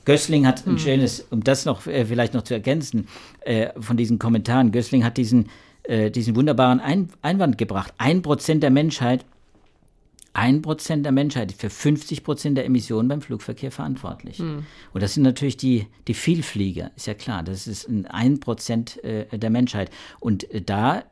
Gößling 0.05 0.47
hat 0.47 0.66
ein 0.66 0.75
mhm. 0.75 0.79
schönes, 0.79 1.27
um 1.31 1.42
das 1.42 1.64
noch 1.64 1.87
äh, 1.87 2.05
vielleicht 2.07 2.35
noch 2.35 2.42
zu 2.42 2.55
ergänzen, 2.55 3.09
äh, 3.40 3.68
von 3.79 3.97
diesen 3.97 4.18
Kommentaren. 4.18 4.73
Gößling 4.73 5.05
hat 5.05 5.16
diesen 5.16 5.49
äh, 5.88 6.11
diesen 6.11 6.37
wunderbaren 6.37 6.81
Ein 6.81 7.09
Einwand 7.22 7.59
gebracht. 7.59 7.94
Ein 7.98 8.22
Prozent 8.22 8.62
der 8.62 8.70
Menschheit, 8.70 9.24
ein 10.35 10.62
Prozent 10.62 11.05
der 11.05 11.12
Menschheit 11.12 11.53
für 11.53 11.70
50 11.70 12.22
Prozent 12.22 12.59
der 12.59 12.66
Emissionen 12.66 13.09
beim 13.09 13.22
Flugverkehr 13.22 13.72
verantwortlich. 13.72 14.38
Mhm. 14.38 14.66
Und 14.92 15.03
das 15.03 15.14
sind 15.14 15.22
natürlich 15.22 15.57
die, 15.57 15.87
die 16.07 16.14
Vielflieger, 16.14 16.90
ist 16.94 17.07
ja 17.07 17.14
klar. 17.14 17.42
Das 17.42 17.66
ist 17.66 17.88
ein 18.09 18.38
Prozent 18.38 19.03
äh, 19.03 19.27
der 19.37 19.51
Menschheit. 19.51 19.90
Und 20.20 20.48
äh, 20.53 20.61
da 20.61 21.05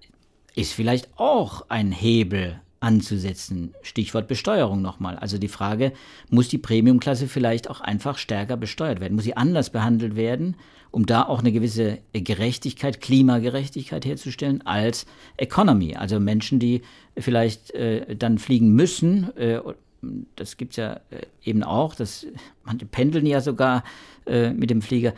ist 0.55 0.75
vielleicht 0.75 1.09
auch 1.17 1.65
ein 1.71 1.91
Hebel 1.91 2.61
anzusetzen. 2.81 3.75
Stichwort 3.83 4.29
Besteuerung 4.29 4.83
nochmal. 4.83 5.17
Also 5.17 5.39
die 5.39 5.49
Frage, 5.49 5.93
muss 6.31 6.49
die 6.49 6.59
Premiumklasse 6.59 7.27
vielleicht 7.27 7.69
auch 7.71 7.81
einfach 7.81 8.19
stärker 8.19 8.57
besteuert 8.57 9.01
werden? 9.01 9.15
Muss 9.15 9.25
sie 9.25 9.37
anders 9.37 9.71
behandelt 9.71 10.17
werden, 10.17 10.57
um 10.97 11.05
da 11.05 11.25
auch 11.25 11.41
eine 11.41 11.53
gewisse 11.53 11.99
Gerechtigkeit, 12.15 13.03
Klimagerechtigkeit 13.03 14.07
herzustellen 14.07 14.67
als 14.67 15.05
Economy? 15.37 15.95
Also 15.95 16.19
Menschen, 16.19 16.59
die 16.59 16.81
vielleicht 17.19 17.73
äh, 17.73 18.17
dann 18.17 18.39
fliegen 18.39 18.71
müssen, 18.71 19.37
äh, 19.37 19.61
das 20.37 20.57
gibt 20.57 20.71
es 20.71 20.77
ja 20.79 20.95
äh, 21.11 21.27
eben 21.45 21.63
auch, 21.65 21.95
das, 21.95 22.27
manche 22.65 22.87
pendeln 22.87 23.27
ja 23.27 23.43
sogar 23.43 23.85
äh, 24.25 24.55
mit 24.55 24.71
dem 24.71 24.81
Flieger. 24.81 25.13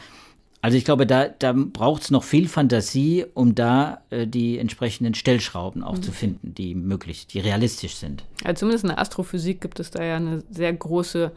Also 0.63 0.77
ich 0.77 0.85
glaube, 0.85 1.07
da, 1.07 1.29
da 1.29 1.53
braucht 1.53 2.03
es 2.03 2.11
noch 2.11 2.25
viel 2.25 2.49
Fantasie, 2.49 3.25
um 3.35 3.55
da 3.55 4.03
äh, 4.11 4.27
die 4.27 4.59
entsprechenden 4.59 5.15
Stellschrauben 5.15 5.85
auch 5.85 5.99
mhm. 5.99 6.03
zu 6.03 6.11
finden, 6.11 6.55
die 6.55 6.75
möglich, 6.75 7.29
die 7.29 7.39
realistisch 7.39 7.95
sind. 7.95 8.25
Ja, 8.45 8.53
zumindest 8.57 8.83
in 8.83 8.89
der 8.89 8.99
Astrophysik 8.99 9.61
gibt 9.61 9.79
es 9.79 9.93
da 9.93 10.03
ja 10.03 10.17
eine 10.17 10.43
sehr 10.51 10.73
große 10.73 11.31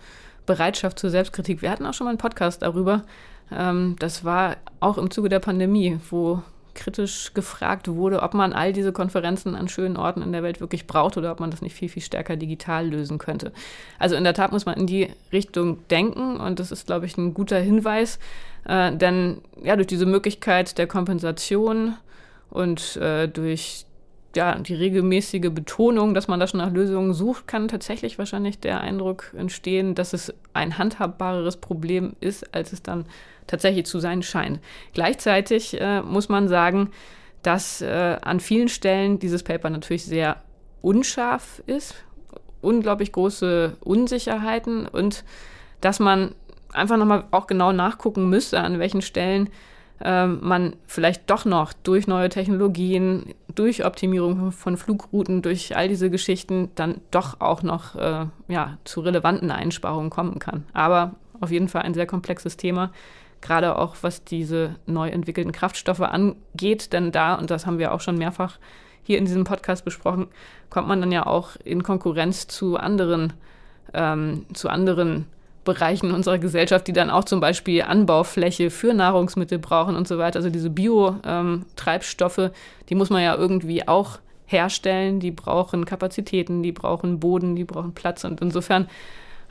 Bereitschaft 0.47 0.97
zur 0.97 1.11
Selbstkritik. 1.11 1.61
Wir 1.61 1.69
hatten 1.69 1.85
auch 1.85 1.93
schon 1.93 2.05
mal 2.05 2.09
einen 2.09 2.17
Podcast 2.17 2.63
darüber. 2.63 3.03
Ähm, 3.51 3.95
das 3.99 4.23
war 4.23 4.57
auch 4.79 4.97
im 4.97 5.11
Zuge 5.11 5.29
der 5.29 5.39
Pandemie, 5.39 5.99
wo 6.09 6.41
kritisch 6.73 7.33
gefragt 7.33 7.87
wurde, 7.87 8.21
ob 8.21 8.33
man 8.33 8.53
all 8.53 8.73
diese 8.73 8.91
Konferenzen 8.91 9.55
an 9.55 9.67
schönen 9.67 9.97
Orten 9.97 10.21
in 10.21 10.31
der 10.31 10.43
Welt 10.43 10.61
wirklich 10.61 10.87
braucht 10.87 11.17
oder 11.17 11.31
ob 11.31 11.39
man 11.39 11.51
das 11.51 11.61
nicht 11.61 11.75
viel, 11.75 11.89
viel 11.89 12.01
stärker 12.01 12.37
digital 12.37 12.87
lösen 12.87 13.17
könnte. 13.17 13.51
Also 13.99 14.15
in 14.15 14.23
der 14.23 14.33
Tat 14.33 14.51
muss 14.51 14.65
man 14.65 14.77
in 14.77 14.87
die 14.87 15.09
Richtung 15.31 15.85
denken 15.89 16.37
und 16.37 16.59
das 16.59 16.71
ist, 16.71 16.87
glaube 16.87 17.05
ich, 17.05 17.17
ein 17.17 17.33
guter 17.33 17.59
Hinweis, 17.59 18.19
äh, 18.65 18.95
denn 18.95 19.41
ja, 19.61 19.75
durch 19.75 19.87
diese 19.87 20.05
Möglichkeit 20.05 20.77
der 20.77 20.87
Kompensation 20.87 21.95
und 22.49 22.95
äh, 22.97 23.27
durch 23.27 23.85
ja, 24.35 24.55
die 24.55 24.75
regelmäßige 24.75 25.49
Betonung, 25.51 26.13
dass 26.13 26.29
man 26.29 26.39
da 26.39 26.47
schon 26.47 26.59
nach 26.59 26.71
Lösungen 26.71 27.13
sucht, 27.13 27.47
kann 27.47 27.67
tatsächlich 27.67 28.17
wahrscheinlich 28.17 28.59
der 28.59 28.79
Eindruck 28.79 29.33
entstehen, 29.37 29.93
dass 29.93 30.13
es 30.13 30.33
ein 30.53 30.77
handhabbareres 30.77 31.57
Problem 31.57 32.13
ist, 32.21 32.53
als 32.55 32.71
es 32.71 32.81
dann 32.81 33.05
tatsächlich 33.51 33.85
zu 33.85 33.99
sein 33.99 34.23
scheint. 34.23 34.59
Gleichzeitig 34.93 35.79
äh, 35.79 36.01
muss 36.01 36.29
man 36.29 36.47
sagen, 36.47 36.89
dass 37.43 37.81
äh, 37.81 38.17
an 38.21 38.39
vielen 38.39 38.69
Stellen 38.69 39.19
dieses 39.19 39.43
Paper 39.43 39.69
natürlich 39.69 40.05
sehr 40.05 40.37
unscharf 40.81 41.61
ist, 41.67 41.95
unglaublich 42.61 43.11
große 43.11 43.77
Unsicherheiten 43.81 44.87
und 44.87 45.23
dass 45.81 45.99
man 45.99 46.33
einfach 46.71 46.97
nochmal 46.97 47.25
auch 47.31 47.47
genau 47.47 47.71
nachgucken 47.71 48.29
müsste, 48.29 48.61
an 48.61 48.79
welchen 48.79 49.01
Stellen 49.01 49.49
äh, 49.99 50.27
man 50.27 50.75
vielleicht 50.85 51.29
doch 51.29 51.43
noch 51.43 51.73
durch 51.73 52.07
neue 52.07 52.29
Technologien, 52.29 53.33
durch 53.53 53.83
Optimierung 53.83 54.51
von 54.51 54.77
Flugrouten, 54.77 55.41
durch 55.41 55.75
all 55.75 55.89
diese 55.89 56.09
Geschichten 56.09 56.69
dann 56.75 57.01
doch 57.11 57.41
auch 57.41 57.63
noch 57.63 57.95
äh, 57.95 58.27
ja, 58.47 58.77
zu 58.85 59.01
relevanten 59.01 59.51
Einsparungen 59.51 60.09
kommen 60.09 60.39
kann. 60.39 60.63
Aber 60.73 61.15
auf 61.41 61.51
jeden 61.51 61.67
Fall 61.67 61.81
ein 61.81 61.95
sehr 61.95 62.05
komplexes 62.05 62.55
Thema, 62.55 62.91
gerade 63.41 63.77
auch 63.77 63.95
was 64.01 64.23
diese 64.23 64.75
neu 64.85 65.09
entwickelten 65.09 65.51
Kraftstoffe 65.51 66.01
angeht, 66.01 66.93
denn 66.93 67.11
da, 67.11 67.35
und 67.35 67.49
das 67.49 67.65
haben 67.65 67.79
wir 67.79 67.93
auch 67.93 68.01
schon 68.01 68.17
mehrfach 68.17 68.57
hier 69.03 69.17
in 69.17 69.25
diesem 69.25 69.43
Podcast 69.43 69.83
besprochen, 69.83 70.27
kommt 70.69 70.87
man 70.87 71.01
dann 71.01 71.11
ja 71.11 71.25
auch 71.25 71.55
in 71.63 71.83
Konkurrenz 71.83 72.47
zu 72.47 72.77
anderen, 72.77 73.33
ähm, 73.93 74.45
zu 74.53 74.69
anderen 74.69 75.25
Bereichen 75.63 76.11
unserer 76.11 76.39
Gesellschaft, 76.39 76.87
die 76.87 76.93
dann 76.93 77.09
auch 77.09 77.23
zum 77.23 77.39
Beispiel 77.39 77.83
Anbaufläche 77.83 78.69
für 78.71 78.93
Nahrungsmittel 78.93 79.59
brauchen 79.59 79.95
und 79.95 80.07
so 80.07 80.17
weiter. 80.17 80.37
Also 80.37 80.49
diese 80.49 80.71
Bio-Treibstoffe, 80.71 82.37
ähm, 82.37 82.51
die 82.89 82.95
muss 82.95 83.09
man 83.11 83.21
ja 83.21 83.35
irgendwie 83.35 83.87
auch 83.87 84.19
herstellen. 84.45 85.19
Die 85.19 85.31
brauchen 85.31 85.85
Kapazitäten, 85.85 86.63
die 86.63 86.71
brauchen 86.71 87.19
Boden, 87.19 87.55
die 87.55 87.63
brauchen 87.63 87.93
Platz. 87.93 88.23
Und 88.23 88.41
insofern 88.41 88.87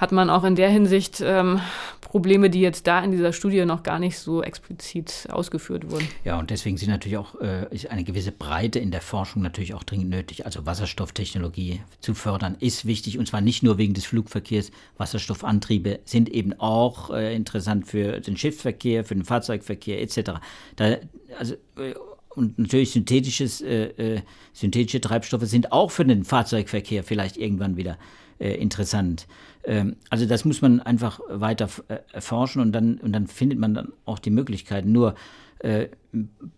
hat 0.00 0.12
man 0.12 0.30
auch 0.30 0.44
in 0.44 0.56
der 0.56 0.70
Hinsicht 0.70 1.22
ähm, 1.22 1.60
Probleme, 2.00 2.48
die 2.48 2.60
jetzt 2.60 2.86
da 2.86 3.04
in 3.04 3.12
dieser 3.12 3.34
Studie 3.34 3.66
noch 3.66 3.82
gar 3.82 3.98
nicht 3.98 4.18
so 4.18 4.42
explizit 4.42 5.28
ausgeführt 5.30 5.90
wurden. 5.90 6.08
Ja, 6.24 6.38
und 6.38 6.48
deswegen 6.48 6.78
sind 6.78 6.88
natürlich 6.88 7.18
auch 7.18 7.38
äh, 7.40 7.66
ist 7.70 7.90
eine 7.90 8.02
gewisse 8.02 8.32
Breite 8.32 8.78
in 8.78 8.90
der 8.90 9.02
Forschung 9.02 9.42
natürlich 9.42 9.74
auch 9.74 9.84
dringend 9.84 10.08
nötig. 10.08 10.46
Also 10.46 10.64
Wasserstofftechnologie 10.64 11.82
zu 12.00 12.14
fördern 12.14 12.56
ist 12.60 12.86
wichtig 12.86 13.18
und 13.18 13.26
zwar 13.26 13.42
nicht 13.42 13.62
nur 13.62 13.76
wegen 13.76 13.92
des 13.92 14.06
Flugverkehrs. 14.06 14.70
Wasserstoffantriebe 14.96 16.00
sind 16.06 16.30
eben 16.30 16.58
auch 16.58 17.10
äh, 17.10 17.36
interessant 17.36 17.86
für 17.86 18.20
den 18.20 18.38
Schiffsverkehr, 18.38 19.04
für 19.04 19.14
den 19.14 19.24
Fahrzeugverkehr 19.24 20.00
etc. 20.00 20.40
Da, 20.76 20.96
also 21.38 21.54
äh, 21.76 21.94
und 22.34 22.58
natürlich 22.58 22.92
synthetisches, 22.92 23.60
äh, 23.60 24.14
äh, 24.16 24.22
synthetische 24.54 25.00
Treibstoffe 25.00 25.44
sind 25.44 25.72
auch 25.72 25.90
für 25.90 26.06
den 26.06 26.24
Fahrzeugverkehr 26.24 27.04
vielleicht 27.04 27.36
irgendwann 27.36 27.76
wieder 27.76 27.98
äh, 28.40 28.54
interessant. 28.54 29.26
Ähm, 29.64 29.96
also 30.08 30.26
das 30.26 30.44
muss 30.44 30.62
man 30.62 30.80
einfach 30.80 31.20
weiter 31.28 31.68
äh, 31.88 31.98
erforschen 32.12 32.60
und 32.62 32.72
dann, 32.72 32.98
und 32.98 33.12
dann 33.12 33.26
findet 33.26 33.58
man 33.58 33.74
dann 33.74 33.92
auch 34.06 34.18
die 34.18 34.30
Möglichkeiten. 34.30 34.92
Nur 34.92 35.14
äh, 35.60 35.88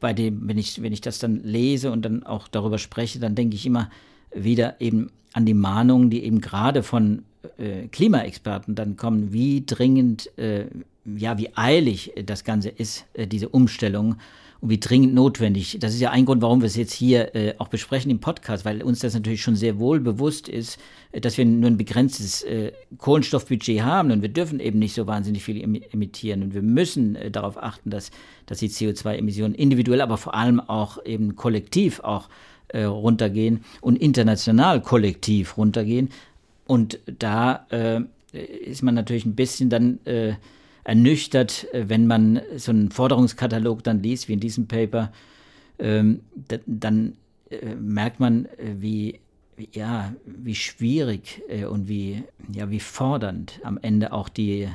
bei 0.00 0.12
dem, 0.12 0.48
wenn 0.48 0.58
ich, 0.58 0.80
wenn 0.80 0.92
ich 0.92 1.00
das 1.00 1.18
dann 1.18 1.42
lese 1.42 1.90
und 1.90 2.02
dann 2.02 2.22
auch 2.22 2.48
darüber 2.48 2.78
spreche, 2.78 3.18
dann 3.18 3.34
denke 3.34 3.56
ich 3.56 3.66
immer 3.66 3.90
wieder 4.34 4.80
eben 4.80 5.10
an 5.32 5.44
die 5.44 5.54
Mahnungen, 5.54 6.08
die 6.08 6.24
eben 6.24 6.40
gerade 6.40 6.82
von 6.82 7.24
äh, 7.58 7.88
Klimaexperten 7.88 8.74
dann 8.74 8.96
kommen, 8.96 9.32
wie 9.32 9.64
dringend, 9.66 10.36
äh, 10.38 10.66
ja, 11.04 11.36
wie 11.36 11.50
eilig 11.56 12.12
das 12.24 12.44
Ganze 12.44 12.68
ist, 12.68 13.06
diese 13.16 13.48
Umstellung 13.48 14.16
und 14.62 14.70
wie 14.70 14.78
dringend 14.78 15.12
notwendig. 15.12 15.76
Das 15.80 15.92
ist 15.92 16.00
ja 16.00 16.10
ein 16.10 16.24
Grund, 16.24 16.40
warum 16.40 16.60
wir 16.60 16.66
es 16.66 16.76
jetzt 16.76 16.92
hier 16.92 17.34
äh, 17.34 17.54
auch 17.58 17.66
besprechen 17.66 18.10
im 18.12 18.20
Podcast, 18.20 18.64
weil 18.64 18.80
uns 18.82 19.00
das 19.00 19.12
natürlich 19.12 19.42
schon 19.42 19.56
sehr 19.56 19.78
wohl 19.80 19.98
bewusst 19.98 20.48
ist, 20.48 20.78
äh, 21.10 21.20
dass 21.20 21.36
wir 21.36 21.44
nur 21.44 21.68
ein 21.68 21.76
begrenztes 21.76 22.44
äh, 22.44 22.70
Kohlenstoffbudget 22.96 23.82
haben 23.82 24.12
und 24.12 24.22
wir 24.22 24.28
dürfen 24.28 24.60
eben 24.60 24.78
nicht 24.78 24.94
so 24.94 25.08
wahnsinnig 25.08 25.42
viel 25.42 25.60
emittieren 25.92 26.44
und 26.44 26.54
wir 26.54 26.62
müssen 26.62 27.16
äh, 27.16 27.30
darauf 27.30 27.60
achten, 27.60 27.90
dass, 27.90 28.12
dass 28.46 28.58
die 28.58 28.68
CO2-Emissionen 28.68 29.54
individuell, 29.56 30.00
aber 30.00 30.16
vor 30.16 30.34
allem 30.34 30.60
auch 30.60 31.04
eben 31.04 31.34
kollektiv 31.34 31.98
auch 32.00 32.28
äh, 32.68 32.84
runtergehen 32.84 33.64
und 33.80 33.96
international 33.96 34.80
kollektiv 34.80 35.56
runtergehen. 35.56 36.10
Und 36.68 37.00
da 37.18 37.66
äh, 37.70 38.02
ist 38.32 38.82
man 38.82 38.94
natürlich 38.94 39.26
ein 39.26 39.34
bisschen 39.34 39.68
dann 39.68 39.98
ernüchtert, 40.84 41.72
äh, 41.72 41.88
wenn 41.88 42.06
man 42.06 42.40
so 42.56 42.72
einen 42.72 42.90
Forderungskatalog 42.90 43.82
dann 43.84 44.02
liest, 44.02 44.28
wie 44.28 44.34
in 44.34 44.40
diesem 44.40 44.66
Paper, 44.66 45.12
ähm, 45.78 46.20
dann 46.66 47.16
äh, 47.50 47.74
merkt 47.74 48.20
man, 48.20 48.46
äh, 48.46 48.74
wie, 48.78 49.20
ja, 49.72 50.14
wie 50.24 50.54
schwierig 50.54 51.42
und 51.70 51.86
wie, 51.86 52.24
ja, 52.52 52.70
wie 52.70 52.80
fordernd 52.80 53.60
am 53.62 53.78
Ende 53.80 54.12
auch 54.12 54.28
die, 54.28 54.68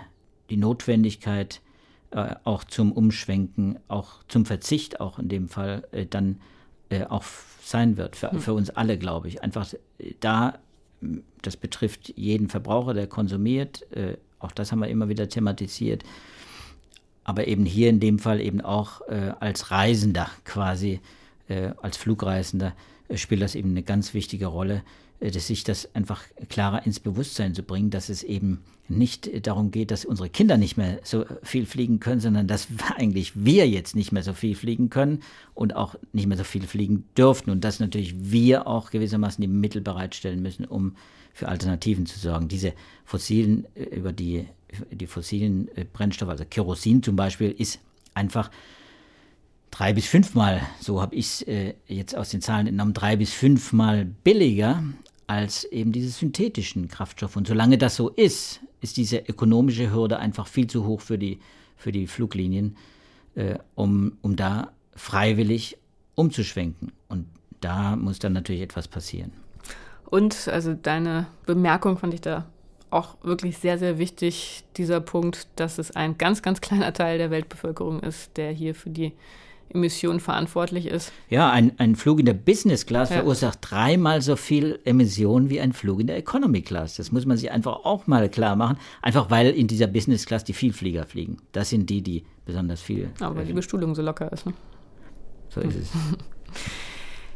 die 0.49 0.55
Notwendigkeit 0.55 1.61
auch 2.11 2.63
zum 2.63 2.93
Umschwenken, 2.93 3.79
auch 3.89 4.23
zum 4.29 4.45
Verzicht 4.45 5.01
auch 5.01 5.19
in 5.19 5.27
dem 5.27 5.49
Fall 5.49 5.83
dann 6.11 6.39
auch 7.09 7.25
sein 7.61 7.97
wird, 7.97 8.15
für, 8.15 8.31
hm. 8.31 8.39
für 8.39 8.53
uns 8.53 8.69
alle, 8.69 8.97
glaube 8.97 9.27
ich. 9.27 9.43
Einfach 9.43 9.67
da, 10.19 10.59
das 11.41 11.57
betrifft 11.57 12.13
jeden 12.15 12.47
Verbraucher, 12.47 12.93
der 12.93 13.07
konsumiert, 13.07 13.85
auch 14.39 14.51
das 14.51 14.71
haben 14.71 14.79
wir 14.79 14.87
immer 14.87 15.09
wieder 15.09 15.29
thematisiert. 15.29 16.03
Aber 17.23 17.47
eben 17.47 17.65
hier 17.65 17.89
in 17.89 17.99
dem 17.99 18.19
Fall 18.19 18.39
eben 18.39 18.61
auch 18.61 19.01
äh, 19.07 19.33
als 19.39 19.71
Reisender 19.71 20.29
quasi, 20.45 21.01
äh, 21.49 21.71
als 21.81 21.97
Flugreisender, 21.97 22.73
äh, 23.09 23.17
spielt 23.17 23.41
das 23.41 23.55
eben 23.55 23.71
eine 23.71 23.83
ganz 23.83 24.13
wichtige 24.13 24.47
Rolle, 24.47 24.83
dass 25.19 25.47
sich 25.47 25.63
das 25.63 25.93
einfach 25.95 26.23
klarer 26.49 26.85
ins 26.85 26.99
Bewusstsein 26.99 27.55
zu 27.55 27.63
bringen, 27.63 27.89
dass 27.89 28.09
es 28.09 28.23
eben 28.23 28.61
nicht 28.89 29.45
darum 29.45 29.71
geht, 29.71 29.91
dass 29.91 30.05
unsere 30.05 30.29
Kinder 30.29 30.57
nicht 30.57 30.77
mehr 30.77 30.99
so 31.03 31.25
viel 31.43 31.65
fliegen 31.65 31.99
können, 31.99 32.21
sondern 32.21 32.47
dass 32.47 32.67
eigentlich 32.97 33.33
wir 33.35 33.67
jetzt 33.67 33.95
nicht 33.95 34.11
mehr 34.11 34.23
so 34.23 34.33
viel 34.33 34.55
fliegen 34.55 34.89
können 34.89 35.21
und 35.53 35.75
auch 35.75 35.95
nicht 36.13 36.27
mehr 36.27 36.37
so 36.37 36.43
viel 36.43 36.65
fliegen 36.65 37.05
dürften 37.17 37.51
und 37.51 37.63
dass 37.63 37.79
natürlich 37.79 38.15
wir 38.31 38.67
auch 38.67 38.91
gewissermaßen 38.91 39.41
die 39.41 39.47
Mittel 39.47 39.81
bereitstellen 39.81 40.41
müssen, 40.41 40.65
um 40.65 40.95
für 41.33 41.49
Alternativen 41.49 42.05
zu 42.05 42.17
sorgen. 42.17 42.47
Diese 42.47 42.73
fossilen, 43.05 43.65
äh, 43.75 43.83
über 43.95 44.11
die, 44.11 44.47
die 44.91 45.07
fossilen 45.07 45.67
äh, 45.75 45.85
Brennstoffe, 45.85 46.29
also 46.29 46.45
Kerosin 46.49 47.03
zum 47.03 47.15
Beispiel, 47.15 47.51
ist 47.51 47.79
einfach 48.13 48.49
drei 49.69 49.93
bis 49.93 50.07
fünfmal, 50.07 50.61
so 50.79 51.01
habe 51.01 51.15
ich 51.15 51.25
es 51.25 51.41
äh, 51.43 51.75
jetzt 51.87 52.15
aus 52.15 52.29
den 52.29 52.41
Zahlen 52.41 52.67
entnommen, 52.67 52.93
drei 52.93 53.15
bis 53.15 53.33
fünfmal 53.33 54.05
billiger 54.05 54.83
als 55.27 55.65
eben 55.65 55.91
diese 55.91 56.09
synthetischen 56.09 56.87
Kraftstoffe. 56.87 57.35
Und 57.35 57.47
solange 57.47 57.77
das 57.77 57.95
so 57.95 58.09
ist, 58.09 58.61
ist 58.81 58.97
diese 58.97 59.17
ökonomische 59.17 59.91
Hürde 59.91 60.19
einfach 60.19 60.47
viel 60.47 60.67
zu 60.67 60.85
hoch 60.85 61.01
für 61.01 61.17
die, 61.17 61.39
für 61.75 61.91
die 61.91 62.07
Fluglinien, 62.07 62.77
äh, 63.35 63.55
um, 63.75 64.17
um 64.21 64.35
da 64.35 64.71
freiwillig 64.95 65.77
umzuschwenken. 66.15 66.93
Und 67.09 67.27
da 67.61 67.95
muss 67.95 68.19
dann 68.19 68.33
natürlich 68.33 68.61
etwas 68.61 68.87
passieren. 68.87 69.31
Und 70.05 70.47
also 70.47 70.73
deine 70.73 71.27
Bemerkung 71.45 71.97
fand 71.97 72.13
ich 72.13 72.21
da 72.21 72.45
auch 72.89 73.17
wirklich 73.21 73.57
sehr, 73.57 73.77
sehr 73.77 73.97
wichtig, 73.97 74.63
dieser 74.77 75.01
Punkt, 75.01 75.47
dass 75.57 75.77
es 75.77 75.91
ein 75.91 76.17
ganz, 76.17 76.41
ganz 76.41 76.61
kleiner 76.61 76.93
Teil 76.93 77.17
der 77.17 77.31
Weltbevölkerung 77.31 78.01
ist, 78.01 78.37
der 78.37 78.51
hier 78.51 78.73
für 78.73 78.89
die 78.89 79.11
Emissionen 79.73 80.19
verantwortlich 80.19 80.87
ist. 80.87 81.11
Ja, 81.29 81.51
ein, 81.51 81.73
ein 81.77 81.95
Flug 81.95 82.19
in 82.19 82.25
der 82.25 82.33
Business 82.33 82.85
Class 82.85 83.09
ja. 83.09 83.17
verursacht 83.17 83.59
dreimal 83.61 84.21
so 84.21 84.35
viel 84.35 84.79
Emissionen 84.85 85.49
wie 85.49 85.59
ein 85.59 85.73
Flug 85.73 85.99
in 85.99 86.07
der 86.07 86.17
Economy 86.17 86.61
Class. 86.61 86.95
Das 86.95 87.11
muss 87.11 87.25
man 87.25 87.37
sich 87.37 87.51
einfach 87.51 87.85
auch 87.85 88.07
mal 88.07 88.29
klar 88.29 88.55
machen. 88.55 88.77
Einfach 89.01 89.29
weil 89.29 89.49
in 89.49 89.67
dieser 89.67 89.87
Business 89.87 90.25
Class 90.25 90.43
die 90.43 90.53
Vielflieger 90.53 91.05
fliegen. 91.05 91.37
Das 91.51 91.69
sind 91.69 91.89
die, 91.89 92.01
die 92.01 92.23
besonders 92.45 92.81
viel. 92.81 93.09
Aber 93.19 93.35
weil 93.35 93.45
die 93.45 93.53
Bestuhlung 93.53 93.95
so 93.95 94.01
locker 94.01 94.31
ist. 94.31 94.45
Ne? 94.45 94.53
So 95.49 95.61
ist 95.61 95.75
es. 95.75 95.89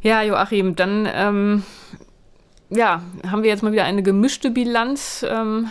Ja, 0.04 0.24
Joachim, 0.24 0.76
dann 0.76 1.08
ähm, 1.14 1.64
ja, 2.72 3.04
haben 3.28 3.44
wir 3.44 3.50
jetzt 3.50 3.62
mal 3.62 3.72
wieder 3.72 3.84
eine 3.84 4.02
gemischte 4.02 4.50
Bilanz. 4.50 5.24
Ähm, 5.30 5.70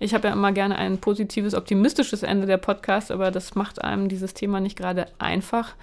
ich 0.00 0.14
habe 0.14 0.28
ja 0.28 0.34
immer 0.34 0.52
gerne 0.52 0.76
ein 0.76 0.98
positives, 0.98 1.54
optimistisches 1.54 2.22
Ende 2.22 2.46
der 2.46 2.58
Podcast, 2.58 3.10
aber 3.10 3.30
das 3.30 3.54
macht 3.54 3.82
einem 3.82 4.08
dieses 4.08 4.34
Thema 4.34 4.60
nicht 4.60 4.76
gerade 4.76 5.06
einfach, 5.18 5.74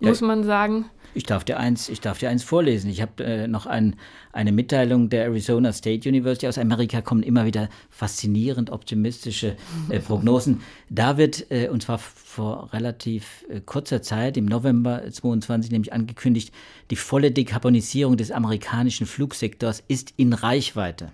muss 0.00 0.20
ja, 0.20 0.26
man 0.26 0.44
sagen. 0.44 0.86
Ich 1.14 1.24
darf 1.24 1.42
dir 1.42 1.58
eins, 1.58 1.88
ich 1.88 2.00
darf 2.00 2.18
dir 2.18 2.28
eins 2.28 2.44
vorlesen. 2.44 2.90
Ich 2.90 3.02
habe 3.02 3.24
äh, 3.24 3.48
noch 3.48 3.66
ein, 3.66 3.96
eine 4.32 4.52
Mitteilung 4.52 5.08
der 5.08 5.24
Arizona 5.24 5.72
State 5.72 6.08
University 6.08 6.46
aus 6.46 6.58
Amerika 6.58 7.00
kommen 7.00 7.22
immer 7.22 7.44
wieder 7.44 7.68
faszinierend 7.90 8.70
optimistische 8.70 9.56
äh, 9.88 9.98
Prognosen. 10.06 10.60
Da 10.90 11.16
wird 11.16 11.50
äh, 11.50 11.68
und 11.68 11.82
zwar 11.82 11.98
vor 11.98 12.72
relativ 12.72 13.44
äh, 13.48 13.60
kurzer 13.60 14.02
Zeit 14.02 14.36
im 14.36 14.44
November 14.44 15.02
22 15.10 15.72
nämlich 15.72 15.92
angekündigt, 15.92 16.54
die 16.90 16.96
volle 16.96 17.32
Dekarbonisierung 17.32 18.16
des 18.16 18.30
amerikanischen 18.30 19.06
Flugsektors 19.06 19.82
ist 19.88 20.12
in 20.16 20.32
Reichweite. 20.32 21.10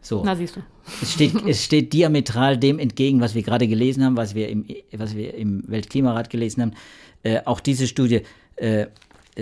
So. 0.00 0.22
Na, 0.24 0.36
siehst 0.36 0.56
du. 0.56 0.60
Es 1.02 1.12
steht, 1.12 1.34
es 1.46 1.64
steht 1.64 1.92
diametral 1.92 2.56
dem 2.56 2.78
entgegen, 2.78 3.20
was 3.20 3.34
wir 3.34 3.42
gerade 3.42 3.68
gelesen 3.68 4.04
haben, 4.04 4.16
was 4.16 4.34
wir 4.34 4.48
im, 4.48 4.64
was 4.92 5.16
wir 5.16 5.34
im 5.34 5.64
Weltklimarat 5.66 6.30
gelesen 6.30 6.62
haben. 6.62 6.72
Äh, 7.22 7.40
auch 7.44 7.60
diese 7.60 7.86
Studie 7.86 8.22
äh, 8.56 8.82
äh, 8.82 8.86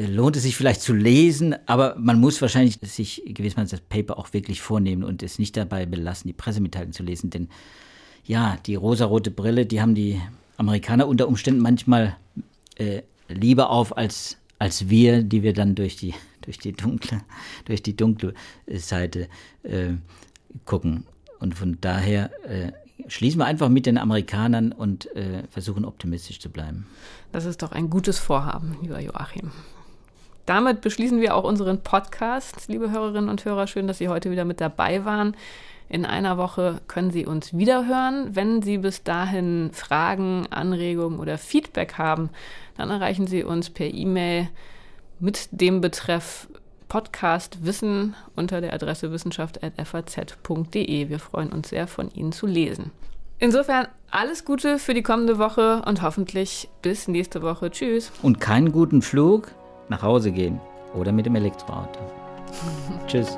lohnt 0.07 0.37
es 0.37 0.43
sich 0.43 0.57
vielleicht 0.57 0.83
zu 0.83 0.95
lesen, 0.95 1.55
aber 1.67 1.97
man 1.99 2.21
muss 2.21 2.41
wahrscheinlich 2.41 2.79
sich 2.83 3.23
gewissermaßen 3.27 3.79
das 3.79 3.87
Paper 3.89 4.19
auch 4.19 4.33
wirklich 4.33 4.61
vornehmen 4.61 5.05
und 5.05 5.23
es 5.23 5.39
nicht 5.39 5.57
dabei 5.57 5.87
belassen, 5.87 6.29
die 6.29 6.35
Pressemitteilung 6.35 6.93
zu 6.93 7.03
lesen, 7.03 7.31
denn 7.31 7.49
ja, 8.25 8.59
die 8.67 8.75
rosarote 8.75 9.31
Brille, 9.31 9.67
die 9.67 9.81
haben 9.81 9.95
die 9.95 10.21
Amerikaner 10.57 11.07
unter 11.07 11.29
Umständen 11.29 11.61
manchmal 11.61 12.17
äh, 12.77 13.03
lieber 13.29 13.71
auf 13.71 13.97
als 13.97 14.39
als 14.59 14.89
wir, 14.89 15.23
die 15.23 15.43
wir 15.43 15.53
dann 15.53 15.75
durch 15.75 15.97
die, 15.97 16.15
durch 16.43 16.59
die 16.59 16.73
dunkle, 16.73 17.23
durch 17.65 17.83
die 17.83 17.97
dunkle 17.97 18.35
Seite 18.67 19.29
äh, 19.63 19.95
gucken. 20.65 21.07
Und 21.39 21.55
von 21.55 21.79
daher 21.81 22.31
äh, 22.45 22.73
schließen 23.09 23.39
wir 23.39 23.47
einfach 23.47 23.69
mit 23.69 23.87
den 23.87 23.99
Amerikanern 23.99 24.73
und 24.73 25.15
äh, 25.15 25.43
versuchen 25.51 25.85
optimistisch 25.85 26.41
zu 26.41 26.51
bleiben. 26.51 26.87
Das 27.33 27.45
ist 27.45 27.63
doch 27.63 27.73
ein 27.73 27.91
gutes 27.91 28.19
Vorhaben, 28.19 28.77
lieber 28.81 29.01
Joachim. 29.01 29.53
Damit 30.47 30.81
beschließen 30.81 31.21
wir 31.21 31.35
auch 31.35 31.45
unseren 31.45 31.83
Podcast, 31.83 32.69
liebe 32.69 32.91
Hörerinnen 32.91 33.29
und 33.29 33.45
Hörer. 33.45 33.67
Schön, 33.67 33.89
dass 33.89 33.99
Sie 33.99 34.09
heute 34.09 34.31
wieder 34.31 34.45
mit 34.45 34.61
dabei 34.61 35.05
waren. 35.05 35.37
In 35.89 36.05
einer 36.05 36.37
Woche 36.37 36.81
können 36.89 37.11
Sie 37.11 37.27
uns 37.27 37.57
wiederhören. 37.57 38.35
Wenn 38.35 38.63
Sie 38.63 38.79
bis 38.79 39.03
dahin 39.03 39.71
Fragen, 39.73 40.47
Anregungen 40.51 41.19
oder 41.19 41.37
Feedback 41.39 41.95
haben, 41.95 42.31
dann 42.77 42.91
erreichen 42.91 43.27
Sie 43.27 43.45
uns 43.45 43.71
per 43.71 43.93
E-Mail 43.93 44.49
mit 45.19 45.49
dem 45.51 45.81
Betreff 45.81 46.49
Podcast 46.89 47.65
Wissen 47.65 48.15
unter 48.35 48.61
der 48.61 48.73
Adresse 48.73 49.11
wissenschaft.faz.de. 49.13 51.09
Wir 51.09 51.19
freuen 51.19 51.53
uns 51.53 51.71
sehr, 51.71 51.87
von 51.87 52.11
Ihnen 52.13 52.33
zu 52.33 52.47
lesen. 52.47 52.91
Insofern 53.39 53.89
alles 54.11 54.45
Gute 54.45 54.79
für 54.79 54.95
die 54.95 55.03
kommende 55.03 55.39
Woche 55.39 55.83
und 55.87 56.01
hoffentlich 56.03 56.69
bis 56.83 57.07
nächste 57.09 57.43
Woche. 57.43 57.71
Tschüss. 57.71 58.11
Und 58.23 58.41
keinen 58.41 58.73
guten 58.73 59.03
Flug 59.03 59.53
nach 59.89 60.03
Hause 60.03 60.33
gehen 60.33 60.61
oder 60.95 61.13
mit 61.13 61.27
dem 61.27 61.35
Elektroauto. 61.35 62.01
Tschüss. 63.07 63.37